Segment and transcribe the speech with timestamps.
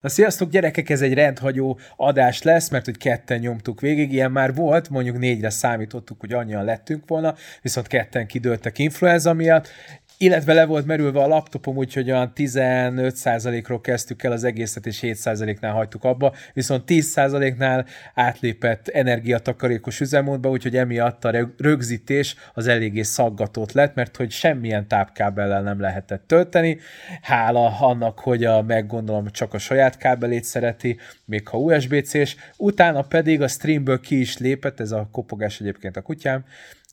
[0.00, 4.54] Na sziasztok gyerekek, ez egy rendhagyó adás lesz, mert hogy ketten nyomtuk végig, ilyen már
[4.54, 9.68] volt, mondjuk négyre számítottuk, hogy annyian lettünk volna, viszont ketten kidőltek influenza miatt,
[10.18, 15.72] illetve le volt merülve a laptopom, úgyhogy olyan 15%-ról kezdtük el az egészet, és 7%-nál
[15.72, 23.94] hagytuk abba, viszont 10%-nál átlépett energiatakarékos üzemmódba, úgyhogy emiatt a rögzítés az eléggé szaggatott lett,
[23.94, 26.78] mert hogy semmilyen tápkábellel nem lehetett tölteni.
[27.22, 33.42] Hála annak, hogy a meggondolom csak a saját kábelét szereti, még ha USB-C-s, utána pedig
[33.42, 36.44] a streamből ki is lépett, ez a kopogás egyébként a kutyám,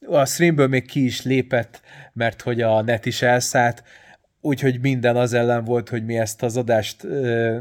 [0.08, 1.82] a streamből még ki is lépett,
[2.14, 3.84] mert hogy a net is elszállt,
[4.41, 7.04] úgyhogy minden az ellen volt, hogy mi ezt az adást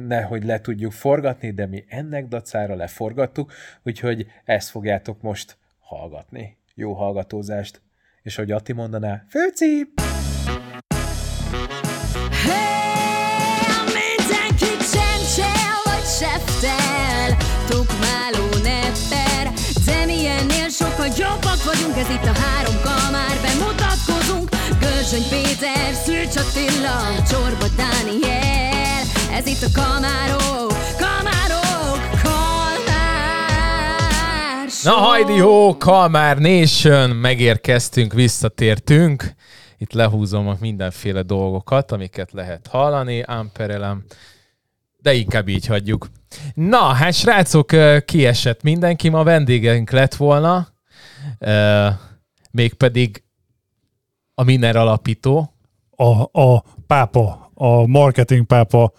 [0.07, 6.57] nehogy le tudjuk forgatni, de mi ennek dacára leforgattuk, úgyhogy ezt fogjátok most hallgatni.
[6.75, 7.80] Jó hallgatózást.
[8.23, 9.92] És hogy Atti mondaná, főcím!
[21.75, 24.48] Vagyunk, ez itt a három kamár, bemutatkozunk
[24.80, 29.03] Görzsöny Péter, Szűcs Attila, Csorba Dániel.
[29.33, 33.14] Ez itt a kamárok, kamárok, kalmár
[34.83, 39.34] Na hajdi hó, Kalmár Nation, megérkeztünk, visszatértünk.
[39.78, 44.05] Itt lehúzom a mindenféle dolgokat, amiket lehet hallani, amperelem,
[44.98, 46.09] de inkább így hagyjuk.
[46.55, 47.70] Na, hát srácok,
[48.05, 50.73] kiesett mindenki, ma vendégeink lett volna,
[52.50, 53.22] mégpedig
[54.34, 55.55] a Miner alapító.
[55.97, 58.92] A, a pápa, a marketing pápa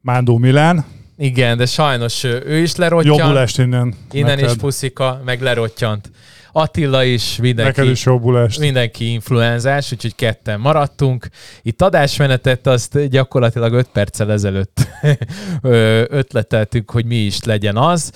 [0.00, 0.84] Mándó Milán.
[1.16, 3.18] Igen, de sajnos ő is lerottyant.
[3.18, 3.94] Jobbulást innen.
[4.10, 4.50] Innen neked.
[4.50, 6.10] is puszika, meg lerottyant.
[6.52, 8.58] Attila is, mindenki, Neked is jobbulást.
[8.58, 11.28] mindenki influenzás, úgyhogy ketten maradtunk.
[11.62, 14.88] Itt adásmenetet azt gyakorlatilag 5 perccel ezelőtt
[16.20, 18.12] ötleteltünk, hogy mi is legyen az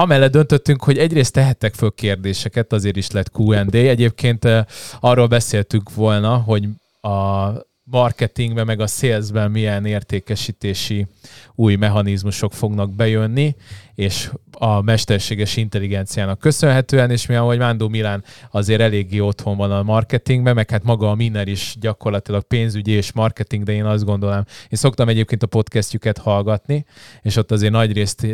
[0.00, 3.66] amellett döntöttünk, hogy egyrészt tehettek föl kérdéseket, azért is lett Q&A.
[3.72, 4.48] Egyébként
[5.00, 6.68] arról beszéltünk volna, hogy
[7.00, 7.48] a
[7.82, 11.06] marketingben, meg a salesben milyen értékesítési
[11.54, 13.56] új mechanizmusok fognak bejönni,
[13.98, 19.82] és a mesterséges intelligenciának köszönhetően, és mi ahogy Mándó Milán azért eléggé otthon van a
[19.82, 24.44] marketingben, meg hát maga a Miner is gyakorlatilag pénzügyi és marketing, de én azt gondolom,
[24.62, 26.84] én szoktam egyébként a podcastjüket hallgatni,
[27.22, 28.26] és ott azért nagyrészt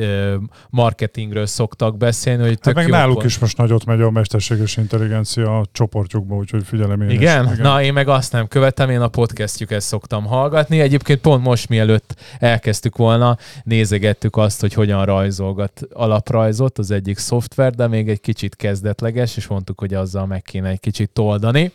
[0.71, 3.27] marketingről szoktak beszélni, hogy tök hát meg náluk pont.
[3.27, 7.45] is most nagyot megy a mesterséges intelligencia a csoportjukba, úgyhogy figyelem én Igen?
[7.45, 7.53] Is.
[7.53, 7.63] Igen?
[7.63, 10.81] Na, én meg azt nem követem, én a podcastjüket szoktam hallgatni.
[10.81, 15.05] Egyébként pont most mielőtt elkezdtük volna, nézegettük azt, hogy hogyan
[15.54, 20.42] rajzolgat alaprajzot az egyik szoftver, de még egy kicsit kezdetleges, és mondtuk, hogy azzal meg
[20.42, 21.72] kéne egy kicsit toldani.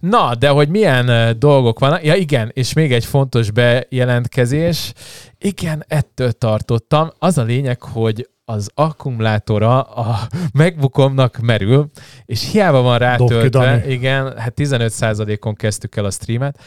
[0.00, 2.04] Na, de hogy milyen dolgok vannak?
[2.04, 4.92] Ja igen, és még egy fontos bejelentkezés.
[5.38, 7.10] Igen, ettől tartottam.
[7.18, 10.26] Az a lényeg, hogy az akkumulátora a
[10.58, 11.90] MacBookomnak merül,
[12.24, 16.58] és hiába van rátöltve, igen, hát 15%-on kezdtük el a streamet,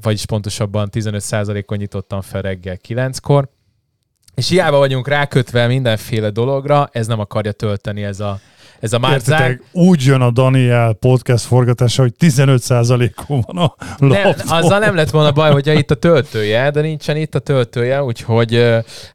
[0.00, 3.48] vagyis pontosabban 15%-on nyitottam fel reggel 9-kor,
[4.34, 8.40] és hiába vagyunk rákötve mindenféle dologra, ez nem akarja tölteni ez a,
[8.80, 9.62] ez a márcák.
[9.72, 14.36] úgy jön a Daniel podcast forgatása, hogy 15%-on van a laptop.
[14.36, 18.02] Nem, azzal nem lett volna baj, hogyha itt a töltője, de nincsen itt a töltője,
[18.02, 18.54] úgyhogy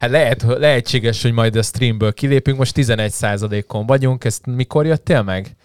[0.00, 2.58] hát lehet, lehetséges, hogy majd a streamből kilépünk.
[2.58, 4.24] Most 11%-on vagyunk.
[4.24, 5.56] Ezt mikor jöttél meg?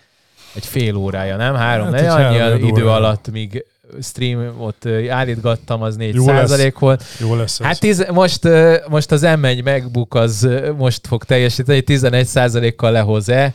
[0.56, 1.56] Egy fél órája, nem?
[1.56, 2.96] Három, hát, annyi idő órája.
[2.96, 3.66] alatt, míg
[4.01, 6.79] stream, ott állítgattam, az 4 Jó százalék lesz.
[6.79, 7.03] volt.
[7.19, 7.66] Jó lesz ez.
[7.66, 8.47] Hát tíz, most,
[8.90, 13.53] most az M1 MacBook az most fog teljesíteni, 11 százalékkal lehoz-e,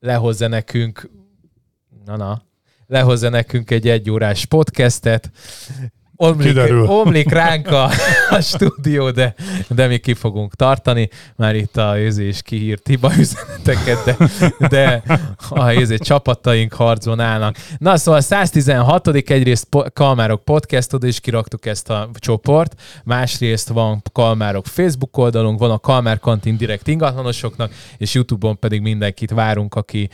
[0.00, 1.10] lehozza nekünk,
[2.04, 2.42] na-na,
[2.86, 5.30] lehozza nekünk egy egyórás podcastet,
[6.16, 7.90] omlik, omlik ránk a,
[8.30, 9.34] a stúdió, de,
[9.68, 11.08] de mi ki fogunk tartani.
[11.36, 14.16] Már itt a is kihírt hiba üzeneteket, de,
[14.68, 15.02] de
[15.48, 17.56] a izé, csapataink harcon állnak.
[17.78, 19.06] Na szóval 116.
[19.06, 25.70] egyrészt Kalmárok podcast, oda is kiraktuk ezt a csoport, másrészt van Kalmárok Facebook oldalunk, van
[25.70, 30.08] a Kalmár Kantin direkt ingatlanosoknak, és Youtube-on pedig mindenkit várunk, aki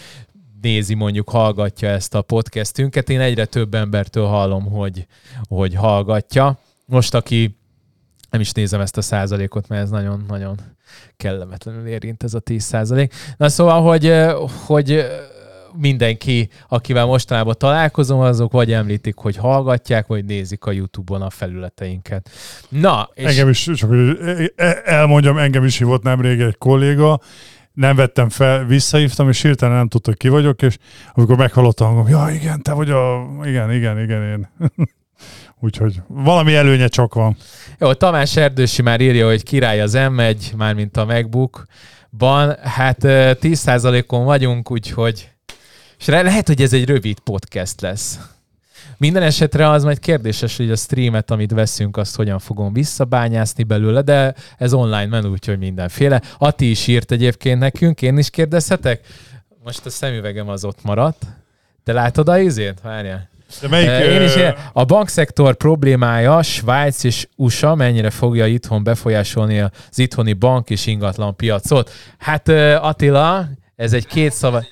[0.62, 3.10] nézi, mondjuk hallgatja ezt a podcastünket.
[3.10, 5.06] Én egyre több embertől hallom, hogy,
[5.48, 6.58] hogy hallgatja.
[6.86, 7.58] Most, aki
[8.30, 10.56] nem is nézem ezt a százalékot, mert ez nagyon-nagyon
[11.16, 13.14] kellemetlenül érint ez a 10 százalék.
[13.36, 14.14] Na szóval, hogy,
[14.66, 15.06] hogy
[15.74, 22.30] mindenki, akivel mostanában találkozom, azok vagy említik, hogy hallgatják, vagy nézik a YouTube-on a felületeinket.
[22.68, 23.24] Na, és...
[23.24, 24.52] Engem is, csak hogy
[24.84, 27.20] elmondjam, engem is hívott nemrég egy kolléga,
[27.72, 30.76] nem vettem fel, visszahívtam, és hirtelen nem tudta, ki vagyok, és
[31.12, 33.28] amikor meghallottam hangom, ja igen, te vagy a...
[33.44, 34.48] Igen, igen, igen, én.
[35.62, 37.36] Úgyhogy valami előnye csak van.
[37.78, 42.56] Jó, Tamás Erdősi már írja, hogy király az M1, mármint a MacBook-ban.
[42.62, 45.30] Hát 10%-on vagyunk, úgyhogy
[46.00, 48.18] és lehet, hogy ez egy rövid podcast lesz.
[49.00, 54.02] Minden esetre az majd kérdéses, hogy a streamet, amit veszünk, azt hogyan fogom visszabányászni belőle,
[54.02, 56.22] de ez online men, úgyhogy mindenféle.
[56.38, 59.06] Ati is írt egyébként nekünk, én is kérdezhetek?
[59.64, 61.26] Most a szemüvegem az ott maradt.
[61.84, 62.80] Te látod a izét?
[62.82, 63.28] Várjál.
[63.60, 64.32] De melyik, Én is,
[64.72, 71.36] a bankszektor problémája Svájc és USA mennyire fogja itthon befolyásolni az itthoni bank és ingatlan
[71.36, 71.90] piacot?
[72.18, 72.48] Hát
[72.80, 74.64] Attila, ez egy két szava...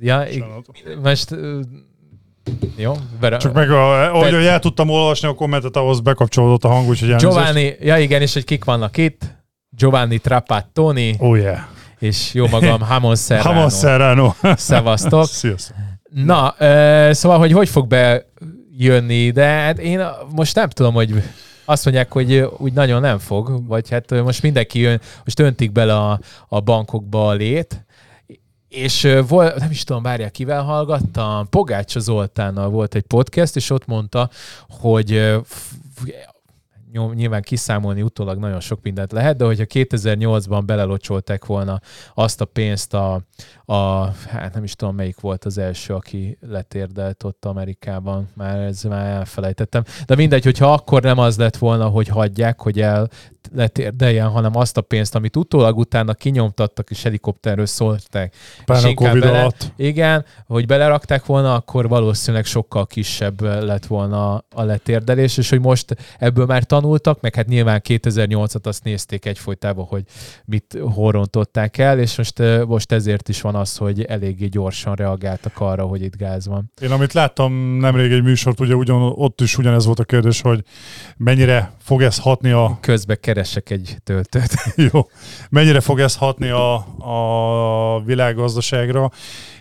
[0.00, 0.26] Ja,
[1.02, 1.36] most
[2.76, 6.88] jó, Vera, Csak meg, a, ahogy el tudtam olvasni a kommentet, ahhoz bekapcsolódott a hang,
[6.88, 7.34] úgyhogy elnézést.
[7.34, 9.22] Giovanni, ja igen, és hogy kik vannak itt.
[9.76, 11.14] Giovanni Trapattoni.
[11.18, 11.58] Oh yeah.
[11.98, 13.48] És jó magam, Hamon Serrano.
[13.52, 14.34] Hamon Serrano.
[14.56, 15.26] Szevasztok.
[15.26, 15.76] Sziasztok.
[16.10, 16.54] Na,
[17.12, 21.22] szóval, hogy hogy fog bejönni, de hát én most nem tudom, hogy
[21.64, 25.96] azt mondják, hogy úgy nagyon nem fog, vagy hát most mindenki jön, most öntik bele
[25.96, 26.18] a,
[26.48, 27.83] a bankokba a lét,
[28.74, 33.86] és volt, nem is tudom, várják, kivel hallgattam, Pogácsa Zoltánnal volt egy podcast, és ott
[33.86, 34.30] mondta,
[34.68, 35.42] hogy
[37.14, 41.80] nyilván kiszámolni utólag nagyon sok mindent lehet, de hogyha 2008-ban belelocsolták volna
[42.14, 43.20] azt a pénzt a,
[43.64, 48.82] a, hát nem is tudom melyik volt az első, aki letérdelt ott Amerikában, már ez
[48.82, 53.08] már elfelejtettem, de mindegy, hogyha akkor nem az lett volna, hogy hagyják, hogy el
[53.54, 58.34] letérdeljen, hanem azt a pénzt, amit utólag utána kinyomtattak és helikopterről szólták.
[58.64, 59.72] Pár a Covid bele, alatt.
[59.76, 65.96] Igen, hogy belerakták volna, akkor valószínűleg sokkal kisebb lett volna a letérdelés, és hogy most
[66.18, 70.04] ebből már tanultak, meg hát nyilván 2008-at azt nézték egyfolytában, hogy
[70.44, 75.84] mit horrontották el, és most, most ezért is van az, hogy eléggé gyorsan reagáltak arra,
[75.84, 76.72] hogy itt gáz van.
[76.80, 80.64] Én amit láttam nemrég egy műsort, ugye ugyan, ott is ugyanez volt a kérdés, hogy
[81.16, 82.78] mennyire fog ez hatni a...
[82.80, 84.54] Közbe keresek egy töltőt.
[84.92, 85.08] Jó.
[85.50, 89.10] Mennyire fog ez hatni a, a világgazdaságra,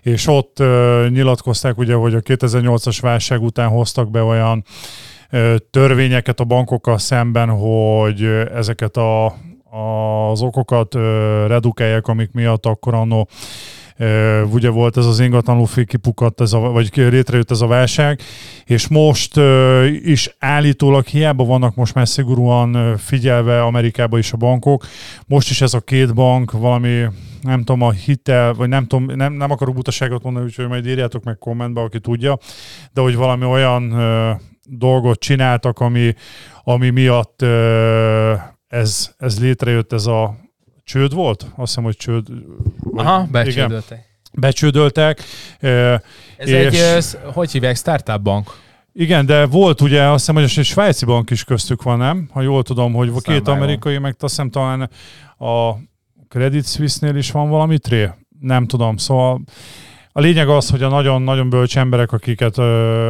[0.02, 4.64] és ott uh, nyilatkozták ugye, hogy a 2008-as válság után hoztak be olyan
[5.32, 8.24] uh, törvényeket a bankokkal szemben, hogy
[8.56, 9.26] ezeket a,
[10.32, 11.02] az okokat uh,
[11.48, 13.28] redukálják, amik miatt akkor annó
[14.52, 18.22] ugye volt ez az ingatlanú kipukadt, ez a, vagy létrejött ez a válság,
[18.66, 19.40] és most
[20.04, 24.86] is állítólag hiába vannak most már szigorúan figyelve Amerikában is a bankok,
[25.28, 27.06] most is ez a két bank valami
[27.42, 31.24] nem tudom, a hitel, vagy nem tudom, nem, nem akarok butaságot mondani, úgyhogy majd írjátok
[31.24, 32.38] meg kommentbe, aki tudja,
[32.94, 33.94] de hogy valami olyan
[34.66, 36.14] dolgot csináltak, ami,
[36.64, 38.34] ami miatt ö,
[38.68, 40.36] ez, ez létrejött, ez a
[40.84, 41.42] csőd volt?
[41.42, 42.28] Azt hiszem, hogy csőd.
[42.94, 44.06] Aha, becsődöltek.
[44.34, 45.22] Becsődöltek.
[46.38, 46.74] Ez és...
[46.74, 48.50] egy, hogy hívják, startup bank.
[48.94, 52.30] Igen, de volt ugye, azt hiszem, hogy egy svájci bank is köztük van, nem?
[52.32, 54.90] Ha jól tudom, hogy Aztán két amerikai, meg azt hiszem talán
[55.38, 55.74] a
[56.28, 58.10] Credit Suisse-nél is van valami tré.
[58.40, 59.42] Nem tudom, szóval
[60.12, 62.58] a lényeg az, hogy a nagyon-nagyon bölcs emberek, akiket,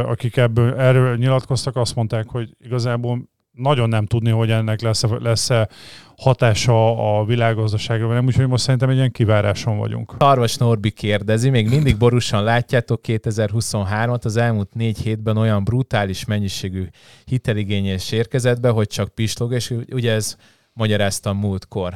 [0.08, 5.68] akik ebből erről nyilatkoztak, azt mondták, hogy igazából nagyon nem tudni, hogy ennek lesz-e, lesz-e
[6.16, 10.14] hatása a világgazdaságra, nem, úgyhogy most szerintem egy ilyen kiváráson vagyunk.
[10.18, 16.84] Arvas Norbi kérdezi, még mindig borúsan látjátok 2023-at, az elmúlt négy hétben olyan brutális mennyiségű
[17.24, 20.36] hiteligényes érkezett be, hogy csak pislog, és ugye ez
[20.72, 21.94] magyaráztam múltkor.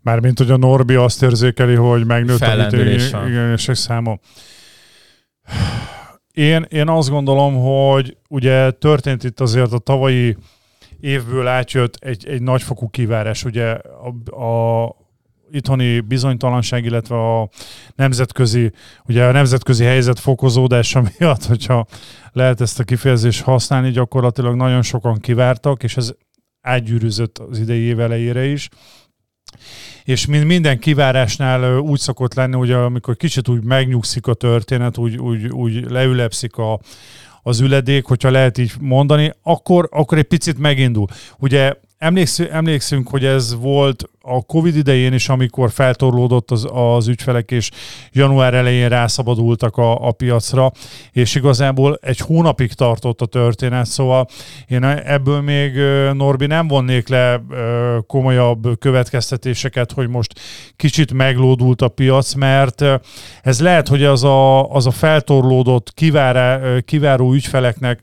[0.00, 4.18] Mármint, hogy a Norbi azt érzékeli, hogy megnőtt a hiteligényesek száma.
[6.32, 10.36] Én, én azt gondolom, hogy ugye történt itt azért a tavalyi
[11.04, 13.44] évből átjött egy, egy nagyfokú kivárás.
[13.44, 13.78] Ugye
[14.30, 14.96] a, a
[15.50, 17.48] itthoni bizonytalanság, illetve a
[17.94, 18.72] nemzetközi,
[19.06, 21.86] ugye a nemzetközi helyzet fokozódása miatt, hogyha
[22.32, 26.12] lehet ezt a kifejezést használni, gyakorlatilag nagyon sokan kivártak, és ez
[26.60, 28.68] átgyűrűzött az idei év elejére is.
[30.04, 35.46] És minden kivárásnál úgy szokott lenni, hogy amikor kicsit úgy megnyugszik a történet, úgy, úgy,
[35.46, 36.80] úgy leülepszik a,
[37.46, 41.06] az üledék, hogyha lehet így mondani, akkor, akkor egy picit megindul.
[41.38, 47.50] Ugye emlékszünk, emlékszünk, hogy ez volt a Covid idején is, amikor feltorlódott az, az ügyfelek,
[47.50, 47.70] és
[48.12, 50.72] január elején rászabadultak a, a piacra,
[51.12, 54.26] és igazából egy hónapig tartott a történet, szóval
[54.68, 55.72] én ebből még
[56.12, 57.42] Norbi nem vonnék le
[58.06, 60.40] komolyabb következtetéseket, hogy most
[60.76, 62.84] kicsit meglódult a piac, mert
[63.42, 68.00] ez lehet, hogy az a, az a feltorlódott kivárá, kiváró ügyfeleknek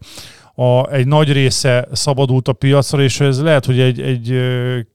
[0.55, 4.35] a, egy nagy része szabadult a piacra, és ez lehet, hogy egy, egy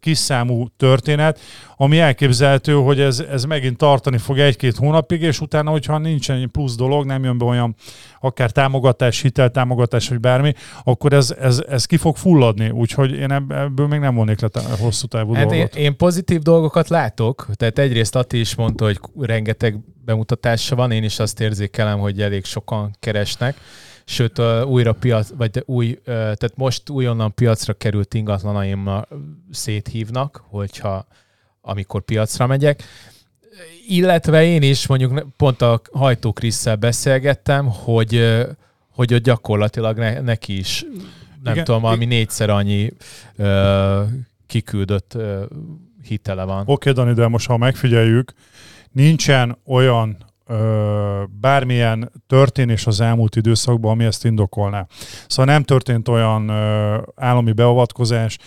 [0.01, 1.41] kis számú történet,
[1.77, 6.47] ami elképzelhető, hogy ez, ez megint tartani fog egy-két hónapig, és utána, hogyha nincsen egy
[6.47, 7.75] plusz dolog, nem jön be olyan
[8.21, 10.53] akár támogatás, hiteltámogatás, vagy bármi,
[10.85, 12.71] akkor ez, ez, ez ki fog fulladni.
[12.71, 14.49] Úgyhogy én ebből még nem volnék le
[14.79, 15.77] hosszú távú hát dolgot.
[15.77, 21.03] Én, én pozitív dolgokat látok, tehát egyrészt Ati is mondta, hogy rengeteg bemutatása van, én
[21.03, 23.57] is azt érzékelem, hogy elég sokan keresnek
[24.09, 28.91] sőt újra piac, vagy új, tehát most újonnan piacra került ingatlanaim
[29.51, 31.07] széthívnak, hogyha
[31.61, 32.83] amikor piacra megyek.
[33.89, 38.37] Illetve én is mondjuk pont a Hajtó Krisszel beszélgettem, hogy,
[38.91, 40.85] hogy ott gyakorlatilag ne, neki is
[41.43, 41.65] nem Igen.
[41.65, 42.93] tudom, valami négyszer annyi
[43.37, 44.03] ö,
[44.47, 45.45] kiküldött ö,
[46.03, 46.61] hitele van.
[46.61, 48.33] Oké, okay, Dani, de most ha megfigyeljük,
[48.93, 54.87] nincsen olyan ö, bármilyen történés az elmúlt időszakban, ami ezt indokolná.
[55.27, 58.39] Szóval nem történt olyan ö, állami beavatkozás,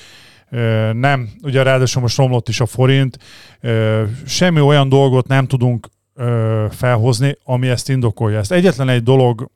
[0.49, 3.17] ö, nem, ugye ráadásul most romlott is a forint,
[3.61, 8.37] ö, semmi olyan dolgot nem tudunk ö, felhozni, ami ezt indokolja.
[8.37, 9.49] Ezt egyetlen egy dolog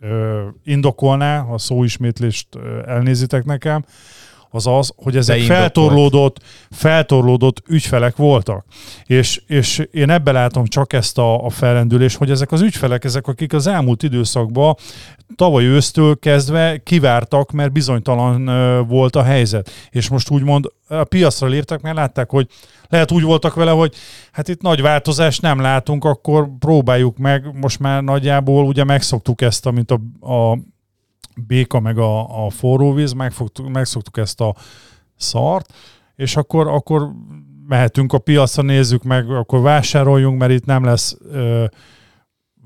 [0.00, 2.48] ö, indokolná, ha szóismétlést
[2.86, 3.84] elnézitek nekem,
[4.54, 6.40] az az, hogy ezek feltorlódott,
[6.70, 8.64] feltorlódott ügyfelek voltak.
[9.04, 13.26] És, és én ebbe látom csak ezt a, a felrendülést, hogy ezek az ügyfelek, ezek
[13.26, 14.76] akik az elmúlt időszakban
[15.36, 18.44] tavaly ősztől kezdve kivártak, mert bizonytalan
[18.88, 19.70] volt a helyzet.
[19.90, 22.46] És most úgymond a piacra léptek, mert látták, hogy
[22.88, 23.94] lehet úgy voltak vele, hogy
[24.32, 29.66] hát itt nagy változást nem látunk, akkor próbáljuk meg, most már nagyjából ugye megszoktuk ezt,
[29.66, 30.58] amit a, a
[31.46, 34.54] béka meg a, a forró víz, megfogtuk, megszoktuk ezt a
[35.16, 35.72] szart,
[36.16, 37.10] és akkor, akkor
[37.68, 41.64] mehetünk a piacra, nézzük meg, akkor vásároljunk, mert itt nem lesz ö,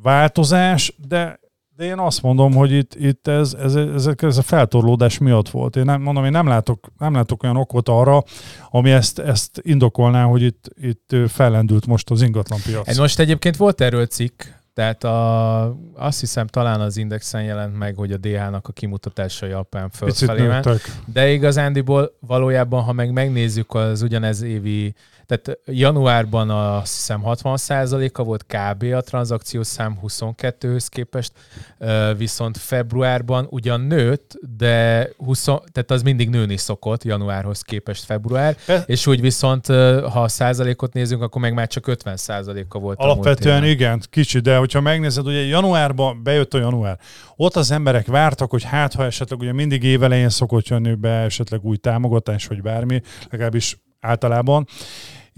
[0.03, 1.41] változás, de,
[1.77, 5.77] de én azt mondom, hogy itt, itt ez, ez, ez, ez a feltorlódás miatt volt.
[5.77, 8.23] Én nem mondom, én nem látok, nem látok olyan okot arra,
[8.71, 12.99] ami ezt, ezt indokolná, hogy itt, itt fellendült most az ingatlan piac.
[12.99, 14.43] Most egyébként volt erről cikk,
[14.77, 19.91] tehát a, azt hiszem talán az Indexen jelent meg, hogy a DH-nak a kimutatása Japán
[19.91, 20.69] fölfelé ment.
[21.13, 24.95] De igazándiból valójában, ha meg megnézzük az ugyanez évi
[25.27, 28.83] tehát januárban azt hiszem 60%-a volt kb.
[28.83, 31.33] a tranzakciós szám 22-höz képest,
[32.17, 38.57] viszont februárban ugyan nőtt, de 20, tehát az mindig nőni szokott januárhoz képest február,
[38.87, 42.99] és úgy viszont ha a százalékot nézünk, akkor meg már csak 50 százaléka volt.
[42.99, 46.99] Alapvetően igen, kicsi, de hogyha megnézed, ugye januárban bejött a január,
[47.37, 51.65] ott az emberek vártak, hogy hát ha esetleg ugye mindig évelején szokott jönni be esetleg
[51.65, 54.67] új támogatás, vagy bármi, legalábbis általában.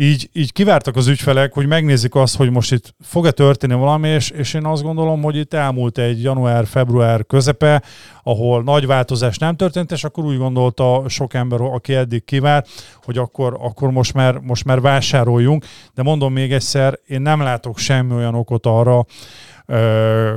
[0.00, 4.30] Így, így kivártak az ügyfelek, hogy megnézik azt, hogy most itt fog-e történni valami, és,
[4.30, 7.82] és én azt gondolom, hogy itt elmúlt egy január-február közepe,
[8.22, 12.68] ahol nagy változás nem történt, és akkor úgy gondolta sok ember, aki eddig kivárt,
[13.02, 15.64] hogy akkor, akkor most, már, most már vásároljunk.
[15.94, 19.04] De mondom még egyszer, én nem látok semmi olyan okot arra,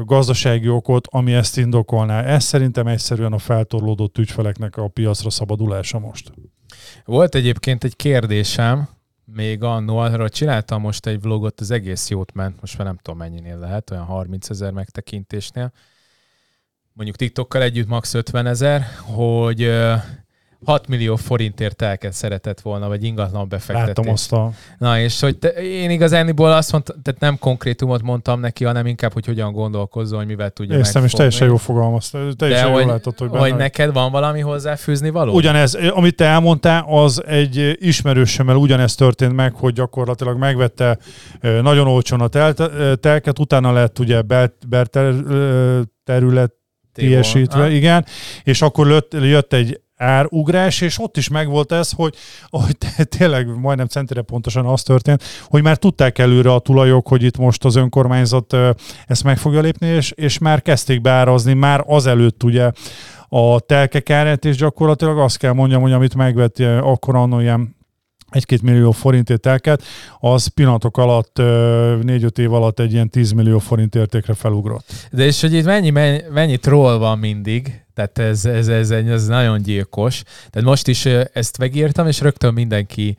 [0.04, 2.24] gazdasági okot, ami ezt indokolná.
[2.24, 6.32] Ez szerintem egyszerűen a feltorlódott ügyfeleknek a piacra szabadulása most.
[7.06, 8.90] Volt egyébként egy kérdésem,
[9.34, 13.20] még annó, arra csináltam most egy vlogot, az egész jót ment, most már nem tudom
[13.20, 15.72] mennyinél lehet, olyan 30 ezer megtekintésnél.
[16.94, 19.62] Mondjuk TikTokkal együtt max 50 ezer, hogy
[20.66, 23.96] 6 millió forintért elkezd szeretett volna, vagy ingatlan befektetés.
[23.96, 24.52] Láttam azt a...
[24.78, 29.14] Na, és hogy te, én igazániból azt mondtam, tehát nem konkrétumot mondtam neki, hanem inkább,
[29.14, 32.10] hogy hogyan gondolkozzon, hogy mivel tudja Értem, és teljesen jó fogalmaz.
[32.10, 33.42] Teljesen De jól látod, hogy benne...
[33.42, 35.34] Hogy neked van valami hozzáfűzni való?
[35.34, 40.98] Ugyanez, amit te elmondtál, az egy ismerősömmel ugyanezt történt meg, hogy gyakorlatilag megvette
[41.42, 42.28] nagyon olcsón a
[42.96, 44.22] telket, utána lett ugye
[46.04, 46.54] terület
[46.94, 48.06] teljesítve, igen,
[48.44, 52.16] és akkor jött egy árugrás, és ott is megvolt ez, hogy,
[52.50, 52.78] hogy
[53.18, 57.66] tényleg majdnem centire pontosan az történt, hogy már tudták előre a tulajok, hogy itt most
[57.66, 58.56] az önkormányzat
[59.08, 62.72] ezt meg fogja lépni, és, és már kezdték beárazni, már azelőtt ugye
[63.30, 67.76] a telkek árát, és gyakorlatilag azt kell mondjam, hogy amit megvett akkor annó ilyen
[68.32, 69.84] egy-két millió forintért elket,
[70.20, 71.38] az pillanatok alatt,
[72.02, 75.08] négy-öt év alatt egy ilyen 10 millió forint értékre felugrott.
[75.12, 79.28] De és hogy itt mennyi, mennyi, mennyi troll van mindig, tehát ez, ez, ez, ez
[79.28, 80.24] nagyon gyilkos.
[80.50, 83.18] Tehát most is ezt megírtam, és rögtön mindenki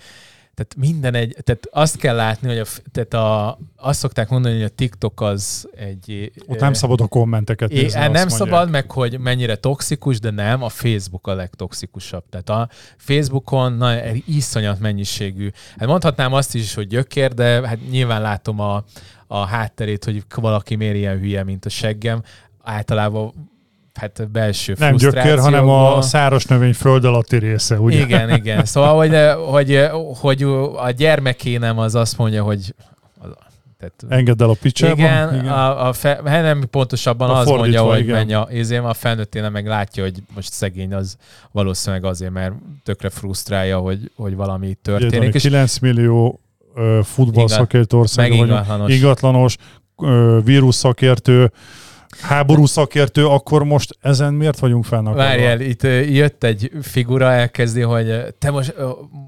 [0.55, 4.63] tehát minden egy, tehát azt kell látni, hogy a, tehát a, azt szokták mondani, hogy
[4.63, 6.33] a TikTok az egy...
[6.47, 8.29] Ott nem szabad a kommenteket nézni, Nem mondják.
[8.29, 12.25] szabad, meg hogy mennyire toxikus, de nem, a Facebook a legtoxikusabb.
[12.31, 15.51] Tehát a Facebookon na, iszonyat mennyiségű.
[15.77, 18.85] Hát mondhatnám azt is, hogy gyökér, de hát nyilván látom a,
[19.27, 22.23] a hátterét, hogy valaki miért ilyen hülye, mint a seggem.
[22.63, 23.52] Általában
[23.95, 28.01] hát belső Nem gyökér, hanem a száros növény föld alatti része, ugye?
[28.01, 28.65] Igen, igen.
[28.65, 29.17] Szóval, hogy,
[29.51, 29.89] hogy,
[30.21, 30.43] hogy
[30.77, 32.75] a gyermeké nem az azt mondja, hogy
[33.83, 34.99] tehát, Engedd el a picsában.
[34.99, 35.49] Igen, igen.
[35.49, 38.15] A, a fe, hát nem pontosabban a az mondja, hogy igen.
[38.15, 41.17] menj a, izém, a felnőtténe meg látja, hogy most szegény az
[41.51, 45.29] valószínűleg azért, mert tökre frusztrálja, hogy, hogy valami történik.
[45.29, 46.41] Ugye, és 9 millió
[47.03, 48.93] futballszakértő ország, ingatlanos.
[48.93, 49.57] ingatlanos
[50.45, 51.53] vírus szakértő,
[52.21, 55.23] háború szakértő, akkor most ezen miért vagyunk fennakadva?
[55.23, 58.75] Várjál, itt jött egy figura, elkezdi, hogy te most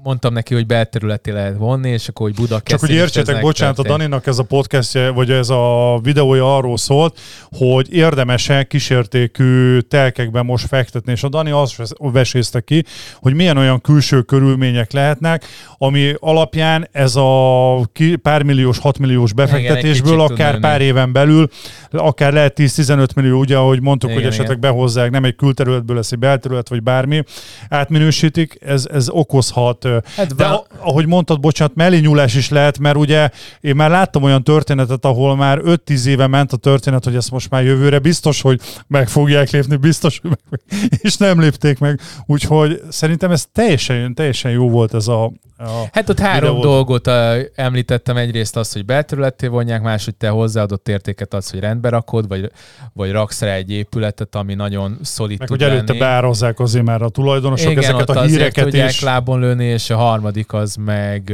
[0.03, 3.95] mondtam neki, hogy belterületi lehet vonni, és akkor, hogy Buda Csak hogy értsétek, bocsánat, történt.
[3.95, 7.19] a Daninak ez a podcastje, vagy ez a videója arról szólt,
[7.51, 13.81] hogy érdemes-e kísértékű telkekben most fektetni, és a Dani azt vesézte ki, hogy milyen olyan
[13.81, 15.45] külső körülmények lehetnek,
[15.77, 17.89] ami alapján ez a
[18.21, 21.49] pár milliós, 6 milliós befektetésből, Igen, akár pár éven belül,
[21.91, 24.71] akár lehet 10 10-15 millió, ugye, ahogy mondtuk, igen, hogy esetleg igen.
[24.71, 27.23] behozzák, nem egy külterületből lesz egy belterület, vagy bármi,
[27.69, 29.87] átminősítik, ez, ez okozhat.
[30.15, 33.29] Hát De a, ahogy mondtad, bocsánat, mellé nyúlás is lehet, mert ugye
[33.61, 37.49] én már láttam olyan történetet, ahol már 5-10 éve ment a történet, hogy ezt most
[37.49, 40.61] már jövőre biztos, hogy meg fogják lépni, biztos, hogy meg,
[41.01, 41.99] és nem lépték meg.
[42.25, 46.63] Úgyhogy szerintem ez teljesen, teljesen jó volt ez a, a hát ott három videót.
[46.63, 48.17] dolgot uh, említettem.
[48.17, 52.51] Egyrészt azt, hogy belterületté vonják, máshogy te hozzáadott értéket az, hogy rendbe rakod, vagy,
[52.93, 57.01] vagy raksz rá egy épületet, ami nagyon szolid Meg tud hogy előtte beározzák azért már
[57.01, 59.01] a tulajdonosok Igen, ezeket a híreket tudják is.
[59.01, 61.33] lábon lőni, és a harmadik az meg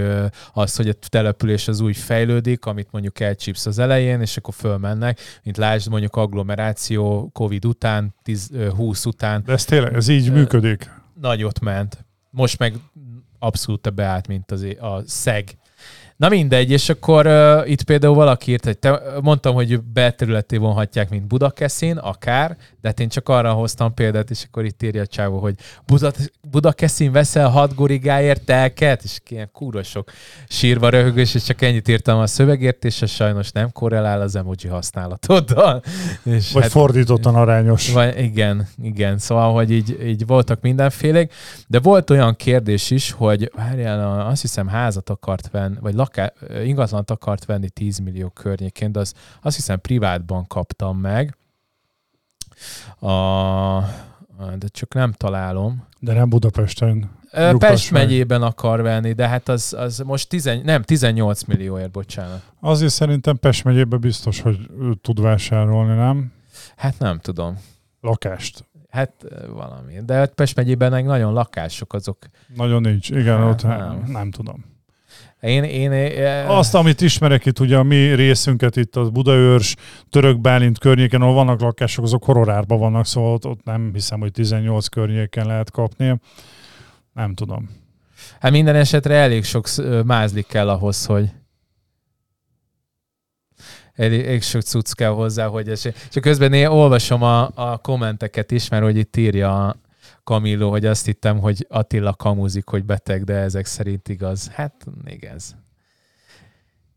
[0.54, 5.20] az, hogy a település az úgy fejlődik, amit mondjuk elcsípsz az elején, és akkor fölmennek,
[5.44, 9.44] mint lásd mondjuk agglomeráció Covid után, 10, 20 után.
[9.46, 10.90] De ez tényleg, ez így működik?
[11.22, 12.06] Nagyot ment.
[12.30, 12.76] Most meg
[13.40, 15.44] abszolút beállt, mint az, a szeg.
[16.22, 21.10] Na mindegy, és akkor uh, itt például valaki írt, hogy te, mondtam, hogy belterületé vonhatják,
[21.10, 25.08] mint Budakeszin, akár, de hát én csak arra hoztam példát, és akkor itt írja a
[25.08, 26.12] csávó, hogy Buda,
[26.52, 30.12] Budakeszin veszel hat gorigáért telket, és ilyen kúrosok
[30.48, 34.68] sírva röhögős, és csak ennyit írtam a szövegért, és ez sajnos nem korrelál az emoji
[34.70, 35.82] használatoddal.
[36.24, 37.92] És vagy hát, fordítottan arányos.
[37.92, 41.34] Vagy, igen, igen, szóval, hogy így, így voltak mindenfélék,
[41.68, 46.34] de volt olyan kérdés is, hogy várjál, azt hiszem házat akart venni, vagy laká,
[46.64, 51.36] ingatlant akart venni 10 millió környékén, de az, azt hiszem privátban kaptam meg,
[53.00, 53.10] a,
[54.58, 55.88] de csak nem találom.
[56.00, 57.20] De nem Budapesten.
[57.58, 62.42] Pest megyében akar venni, de hát az, az most tizen, nem, 18 millióért, bocsánat.
[62.60, 64.70] Azért szerintem Pest megyében biztos, hogy
[65.02, 66.32] tud vásárolni, nem?
[66.76, 67.58] Hát nem tudom.
[68.02, 68.66] Lakást.
[68.90, 69.14] Hát
[69.50, 69.94] valami.
[70.06, 72.18] De hát Pest megyében meg nagyon lakások azok.
[72.56, 73.10] Nagyon nincs.
[73.10, 74.04] Igen, hát, ott nem.
[74.08, 74.71] nem tudom.
[75.42, 79.76] Én, én, én, Azt, amit ismerek itt, ugye a mi részünket itt a Budaörs,
[80.10, 84.32] Török Bálint környéken, ahol vannak lakások, azok horrorárban vannak, szóval ott, ott nem hiszem, hogy
[84.32, 86.20] 18 környéken lehet kapni.
[87.14, 87.70] Nem tudom.
[88.40, 89.68] Hát minden esetre elég sok
[90.06, 91.30] mázlik kell ahhoz, hogy
[93.94, 95.82] elég, elég sok cucc kell hozzá, hogy ez...
[96.10, 99.76] Csak közben én olvasom a, a kommenteket is, mert hogy itt írja
[100.24, 104.48] Kamilló, hogy azt hittem, hogy Attila kamuzik, hogy beteg, de ezek szerint igaz.
[104.48, 105.38] Hát, igen.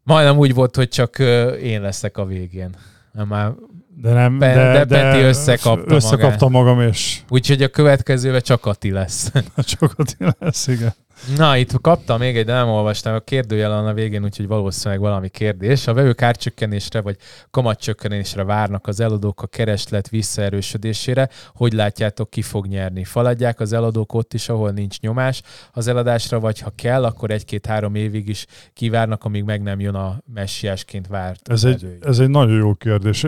[0.03, 1.19] Majdnem úgy volt, hogy csak
[1.63, 2.77] én leszek a végén.
[3.13, 3.53] Már
[3.97, 7.23] de nem, de, de, de Peti összekapta, összekapta magam, és...
[7.29, 9.33] Úgyhogy a következőben csak Ati lesz.
[9.57, 10.95] csak Ati lesz, igen.
[11.37, 15.29] Na, itt kaptam még egy, de nem olvastam, a kérdőjel a végén, úgyhogy valószínűleg valami
[15.29, 15.87] kérdés.
[15.87, 17.17] A vevők árcsökkenésre vagy
[17.51, 21.29] kamatcsökkenésre várnak az eladók a kereslet visszaerősödésére.
[21.55, 23.05] Hogy látjátok, ki fog nyerni?
[23.05, 27.95] Faladják az eladók ott is, ahol nincs nyomás az eladásra, vagy ha kell, akkor egy-két-három
[27.95, 31.49] évig is kivárnak, amíg meg nem jön a messiásként várt.
[31.49, 33.27] Ez egy, ez egy nagyon jó kérdés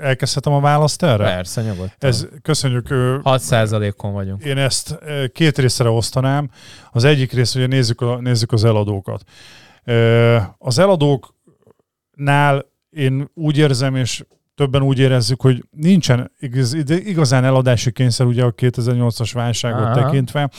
[0.00, 1.24] elkezdhetem a választ erre?
[1.24, 1.90] Persze, nyugodtan.
[1.98, 2.86] Ez, köszönjük.
[2.90, 4.44] 6%-on vagyunk.
[4.44, 4.98] Én ezt
[5.32, 6.50] két részre osztanám.
[6.92, 9.24] Az egyik rész, hogy nézzük, a, nézzük az eladókat.
[10.58, 18.26] Az eladóknál én úgy érzem, és többen úgy érezzük, hogy nincsen igaz, igazán eladási kényszer
[18.26, 19.94] ugye a 2008-as válságot Aha.
[19.94, 20.50] tekintve.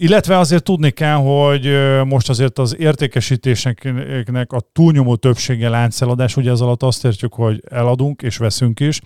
[0.00, 6.60] Illetve azért tudni kell, hogy most azért az értékesítéseknek a túlnyomó többsége lánceladás, ugye ez
[6.60, 9.00] alatt azt értjük, hogy eladunk és veszünk is,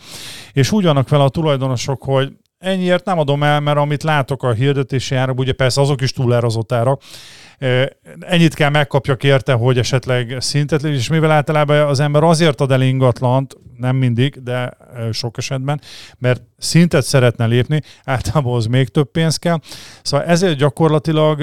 [0.53, 4.53] és úgy vannak vele a tulajdonosok, hogy ennyiért nem adom el, mert amit látok a
[4.53, 7.03] hirdetési árak, ugye persze azok is túlárazott árak,
[8.21, 12.83] ennyit kell megkapjak érte, hogy esetleg szintet és mivel általában az ember azért ad el
[12.83, 14.77] ingatlant, nem mindig, de
[15.13, 15.81] sok esetben,
[16.19, 19.59] mert szintet szeretne lépni, általában az még több pénz kell.
[20.03, 21.41] Szóval ezért gyakorlatilag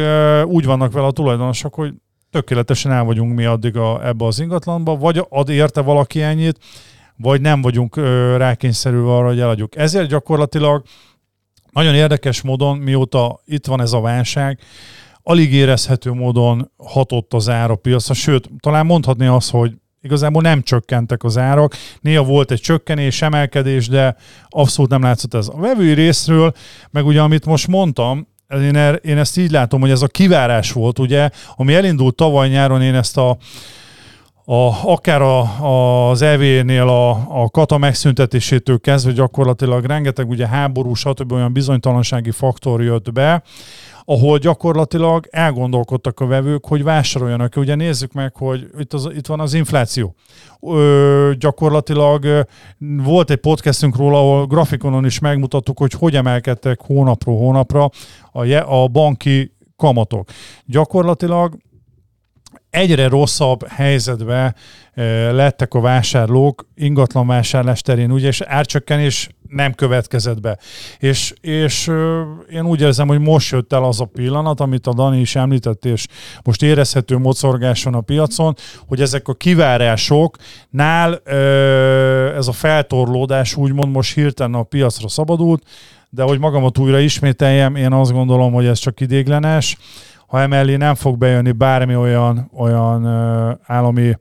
[0.47, 1.93] úgy vannak vele a tulajdonosok, hogy
[2.32, 6.58] tökéletesen el vagyunk mi addig a, ebbe az ingatlanba, vagy ad érte valaki ennyit,
[7.15, 7.95] vagy nem vagyunk
[8.38, 9.75] rákényszerülve arra, hogy eladjuk.
[9.75, 10.84] Ezért gyakorlatilag
[11.71, 14.60] nagyon érdekes módon, mióta itt van ez a válság,
[15.23, 21.23] alig érezhető módon hatott az ára piacra, sőt, talán mondhatni azt, hogy igazából nem csökkentek
[21.23, 21.75] az árak.
[22.01, 24.15] Néha volt egy csökkenés, emelkedés, de
[24.49, 25.47] abszolút nem látszott ez.
[25.47, 26.53] A vevői részről,
[26.91, 30.71] meg ugye amit most mondtam, én, er, én ezt így látom, hogy ez a kivárás
[30.71, 33.38] volt, ugye, ami elindult tavaly nyáron, én ezt a
[34.51, 37.10] a, akár a, az EV-nél a,
[37.43, 41.32] a kata megszüntetésétől kezdve gyakorlatilag rengeteg ugye háború, stb.
[41.32, 43.43] olyan bizonytalansági faktor jött be,
[44.06, 47.56] ahol gyakorlatilag elgondolkodtak a vevők, hogy vásároljanak.
[47.56, 50.16] Ugye nézzük meg, hogy itt, az, itt van az infláció.
[50.62, 52.48] Ö, gyakorlatilag
[53.04, 57.90] volt egy podcastünk róla, ahol grafikonon is megmutattuk, hogy hogy emelkedtek hónapról hónapra
[58.32, 60.30] a, a banki kamatok.
[60.66, 61.58] Gyakorlatilag
[62.69, 64.55] egyre rosszabb helyzetbe
[65.32, 70.58] lettek a vásárlók ingatlan vásárlás terén, ugye, és árcsökkenés nem következett be.
[70.99, 71.88] És, és
[72.51, 75.86] én úgy érzem, hogy most jött el az a pillanat, amit a Dani is említett,
[75.86, 76.05] és
[76.43, 78.55] most érezhető mocorgáson a piacon,
[78.88, 81.21] hogy ezek a kivárásoknál
[82.38, 85.63] ez a feltorlódás úgymond most hirtelen a piacra szabadult,
[86.10, 89.77] de hogy magamat újra ismételjem, én azt gondolom, hogy ez csak idéglenes,
[90.30, 93.08] ha emellé nem fog bejönni bármi olyan, olyan
[93.65, 94.13] állami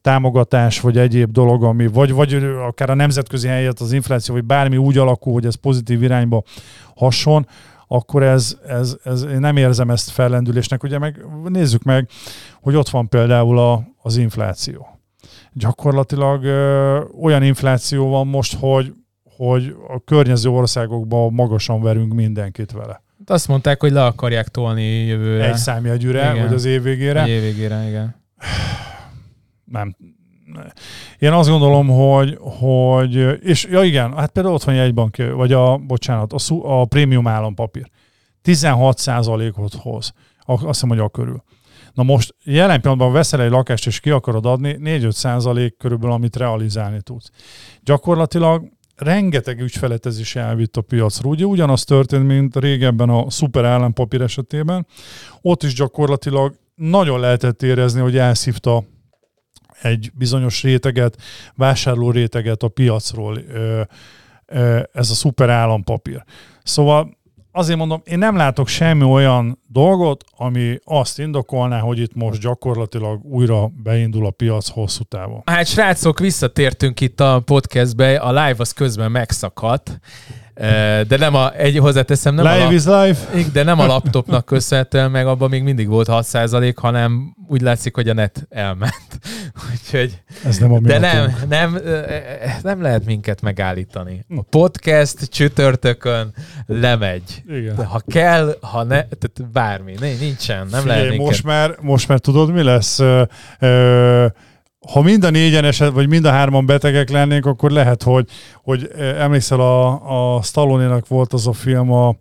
[0.00, 2.34] támogatás, vagy egyéb dolog, ami, vagy, vagy
[2.66, 6.42] akár a nemzetközi helyet, az infláció, vagy bármi úgy alakul, hogy ez pozitív irányba
[6.96, 7.46] hason,
[7.88, 10.82] akkor ez, ez, ez, én nem érzem ezt fellendülésnek.
[10.82, 12.08] Ugye meg nézzük meg,
[12.60, 14.86] hogy ott van például a, az infláció.
[15.52, 18.92] Gyakorlatilag ö, olyan infláció van most, hogy,
[19.36, 23.03] hogy a környező országokban magasan verünk mindenkit vele.
[23.26, 25.48] Azt mondták, hogy le akarják tolni jövőre.
[25.48, 26.44] Egy számjegyűre, igen.
[26.44, 27.22] vagy az év végére.
[27.22, 28.22] Egy év végére, igen.
[29.64, 29.96] Nem.
[31.18, 35.52] Én azt gondolom, hogy, hogy és ja igen, hát például ott van egy bank, vagy
[35.52, 37.90] a, bocsánat, a, a prémium állampapír.
[38.44, 40.12] 16%-ot hoz.
[40.46, 41.42] Azt hiszem, hogy a körül.
[41.92, 46.36] Na most jelen pillanatban veszel egy lakást, és ki akarod adni, 4-5 százalék körülbelül, amit
[46.36, 47.30] realizálni tudsz.
[47.82, 51.28] Gyakorlatilag rengeteg ügyfelet ez is elvitt a piacra.
[51.28, 54.86] Ugye ugyanaz történt, mint régebben a szuper állampapír esetében.
[55.40, 58.84] Ott is gyakorlatilag nagyon lehetett érezni, hogy elszívta
[59.82, 61.22] egy bizonyos réteget,
[61.54, 63.38] vásárló réteget a piacról
[64.92, 66.24] ez a szuper állampapír.
[66.62, 67.16] Szóval
[67.54, 73.24] azért mondom, én nem látok semmi olyan dolgot, ami azt indokolná, hogy itt most gyakorlatilag
[73.24, 75.42] újra beindul a piac hosszú távon.
[75.44, 80.00] Hát srácok, visszatértünk itt a podcastbe, a live az közben megszakadt,
[81.08, 83.50] de nem a, egy hozzáteszem, nem live a, is live.
[83.52, 88.08] De nem a laptopnak köszönhetően, meg abban még mindig volt 6%, hanem úgy látszik, hogy
[88.08, 89.20] a net elment.
[89.70, 91.78] Úgyhogy, Ez nem a de nem, nem,
[92.62, 94.24] nem lehet minket megállítani.
[94.36, 96.34] A podcast csütörtökön
[96.66, 97.42] lemegy.
[97.48, 97.86] Igen.
[97.86, 101.26] Ha kell, ha ne, tehát bármi, nincsen, nem Figyelj, lehet minket.
[101.26, 102.98] Most már, most már tudod, mi lesz?
[102.98, 103.22] Ö,
[103.58, 104.26] ö,
[104.92, 108.26] ha mind a négyen eset, vagy mind a hárman betegek lennénk, akkor lehet, hogy,
[108.62, 112.16] hogy emlékszel, a, a Stallone-nak volt az a film, a,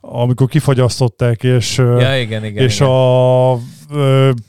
[0.00, 2.88] amikor kifagyasztották, és, ja, igen, igen, és igen.
[2.88, 3.58] a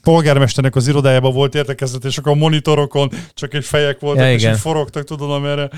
[0.04, 4.46] polgármesternek az irodájában volt értekezlet, és akkor a monitorokon csak egy fejek voltak, ja, és
[4.46, 5.70] így forogtak, tudod, erre.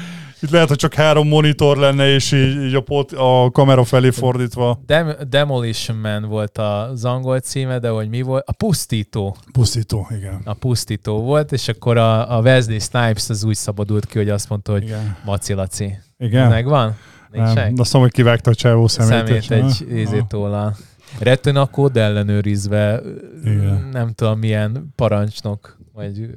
[0.41, 4.09] Itt lehet, hogy csak három monitor lenne, és így, így a, pot, a kamera felé
[4.09, 4.79] fordítva.
[4.85, 8.43] Dem- Demolition Man volt az angol címe, de hogy mi volt?
[8.47, 9.37] A Pusztító.
[9.51, 10.41] Pusztító, igen.
[10.43, 14.49] A Pusztító volt, és akkor a, a Wesley Snipes az úgy szabadult ki, hogy azt
[14.49, 15.17] mondta, hogy igen.
[15.25, 15.97] Maci Laci.
[16.17, 16.49] Igen.
[16.49, 16.95] Megvan?
[17.31, 19.43] Nincs nem, azt mondom, hogy kivágta a csávó szemét.
[19.43, 20.75] Szemét egy ízétóla.
[21.19, 23.01] Retina kód ellenőrizve,
[23.43, 23.89] Igen.
[23.91, 26.29] nem tudom milyen parancsnok, vagy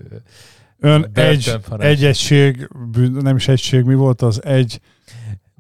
[0.82, 2.68] Ön egy, egy egység,
[3.20, 4.44] nem is egység, mi volt az?
[4.44, 4.80] Egy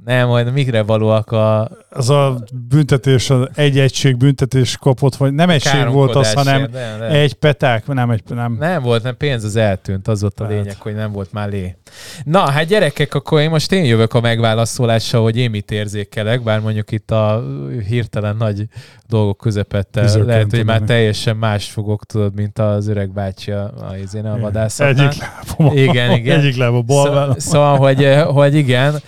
[0.04, 1.70] nem, majd mikre valóak a...
[1.90, 6.98] Az a büntetés, az egy egység büntetés kapott, vagy nem egység volt az, hanem nem,
[6.98, 7.10] nem.
[7.10, 8.22] egy peták, nem egy...
[8.28, 8.56] Nem.
[8.58, 10.52] nem volt, nem pénz az eltűnt, az volt a hát.
[10.52, 11.76] lényeg, hogy nem volt már lé.
[12.24, 16.60] Na, hát gyerekek, akkor én most én jövök a megválaszolással, hogy én mit érzékelek, bár
[16.60, 17.44] mondjuk itt a
[17.88, 18.66] hirtelen nagy
[19.08, 23.62] dolgok közepette Bizony, lehet, hogy már teljesen más fogok, tudod, mint az öreg bácsi a,
[23.62, 25.06] a, a, vadászatnál.
[25.08, 26.38] Egyik lábom, igen, igen.
[26.38, 29.00] Egyik lábom, bal Szóval, hogy, hogy igen,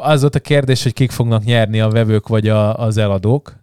[0.00, 3.56] az volt a kérdés, hogy kik fognak nyerni, a vevők vagy a, az eladók.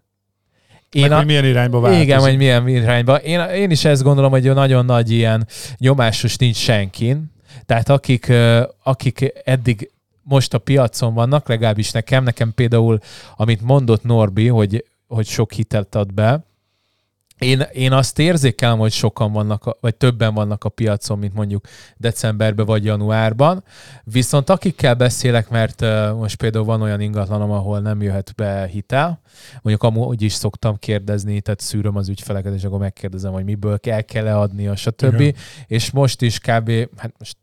[0.92, 2.06] Én Meg, a, hogy milyen irányba változik.
[2.06, 3.16] Igen, hogy milyen irányba.
[3.16, 7.34] Én, én is ezt gondolom, hogy nagyon nagy ilyen nyomásos nincs senkin.
[7.66, 8.32] Tehát akik,
[8.84, 13.00] akik eddig most a piacon vannak, legalábbis nekem, nekem például,
[13.36, 16.46] amit mondott Norbi, hogy, hogy sok hitelt ad be,
[17.40, 21.68] én, én azt érzékelem, hogy sokan vannak, vagy többen vannak a piacon, mint mondjuk
[21.98, 23.64] decemberben vagy januárban.
[24.04, 29.22] Viszont akikkel beszélek, mert uh, most például van olyan ingatlanom, ahol nem jöhet be hitel,
[29.62, 34.02] mondjuk amúgy is szoktam kérdezni, tehát szűröm az ügyfeleket, és akkor megkérdezem, hogy miből kell,
[34.02, 35.20] kell-e adni, a stb.
[35.20, 35.36] Igen.
[35.68, 36.72] És most is kb.
[36.98, 37.38] hát most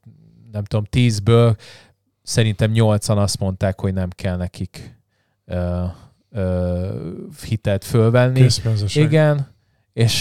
[0.52, 1.57] nem tudom, tízből
[2.22, 4.98] szerintem nyolcan azt mondták, hogy nem kell nekik
[5.46, 5.83] uh,
[6.31, 8.46] uh, hitelt fölvenni.
[8.94, 9.52] Igen,
[9.92, 10.20] és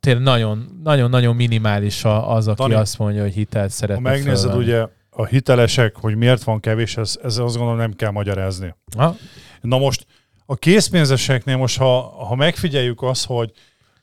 [0.00, 4.64] tényleg nagyon, nagyon-nagyon minimális az, aki Tani, azt mondja, hogy hitelt szeretne Ha megnézed fölvenni.
[4.64, 8.74] ugye a hitelesek, hogy miért van kevés, ez, ez azt gondolom nem kell magyarázni.
[8.96, 9.16] Ha?
[9.60, 10.06] Na most
[10.46, 13.50] a készpénzeseknél most, ha, ha megfigyeljük azt, hogy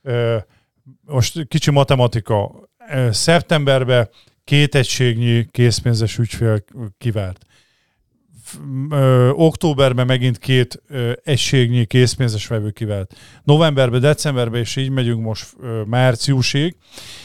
[0.02, 0.38] ö,
[1.06, 2.52] most kicsi matematika,
[2.92, 4.10] ö, szeptemberben
[4.44, 6.64] két egységnyi készpénzes ügyfél
[6.98, 7.46] kivárt
[8.90, 13.14] ö, októberben megint két ö, egységnyi készpénzes vevő kivált.
[13.44, 16.76] Novemberben, decemberben, és így megyünk most ö, márciusig,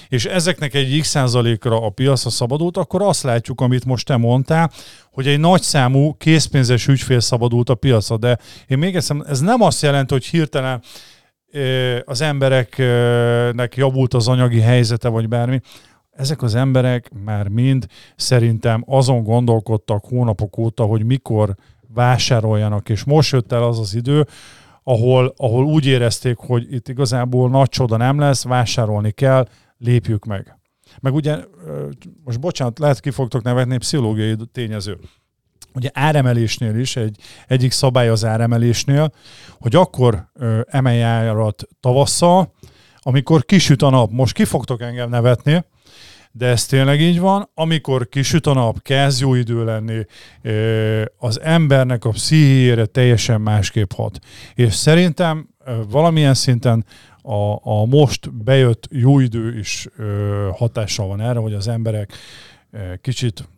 [0.09, 4.71] és ezeknek egy x százalékra a piacra szabadult, akkor azt látjuk, amit most te mondtál,
[5.11, 9.63] hogy egy nagy számú készpénzes ügyfél szabadult a piacra, de én még egyszer, ez nem
[9.63, 10.83] azt jelenti, hogy hirtelen
[12.05, 15.61] az embereknek javult az anyagi helyzete, vagy bármi,
[16.13, 21.55] ezek az emberek már mind szerintem azon gondolkodtak hónapok óta, hogy mikor
[21.95, 24.27] vásároljanak, és most jött el az az idő,
[24.83, 29.49] ahol, ahol úgy érezték, hogy itt igazából nagy csoda nem lesz, vásárolni kell,
[29.79, 30.57] lépjük meg.
[31.01, 31.39] Meg ugye,
[32.25, 34.99] most bocsánat, lehet ki fogtok nevetni, pszichológiai tényező.
[35.75, 39.13] Ugye áremelésnél is, egy, egyik szabály az áremelésnél,
[39.61, 40.31] hogy akkor
[40.67, 42.53] emelj árat tavasszal,
[42.99, 44.11] amikor kisüt a nap.
[44.11, 45.65] Most ki fogtok engem nevetni,
[46.33, 50.05] de ez tényleg így van, amikor kisüt a nap, kezd jó idő lenni,
[51.19, 54.19] az embernek a pszichéjére teljesen másképp hat.
[54.55, 55.49] És szerintem
[55.91, 56.85] valamilyen szinten
[57.23, 59.89] a, a most bejött jó idő is
[60.53, 62.13] hatással van erre, hogy az emberek
[63.01, 63.49] kicsit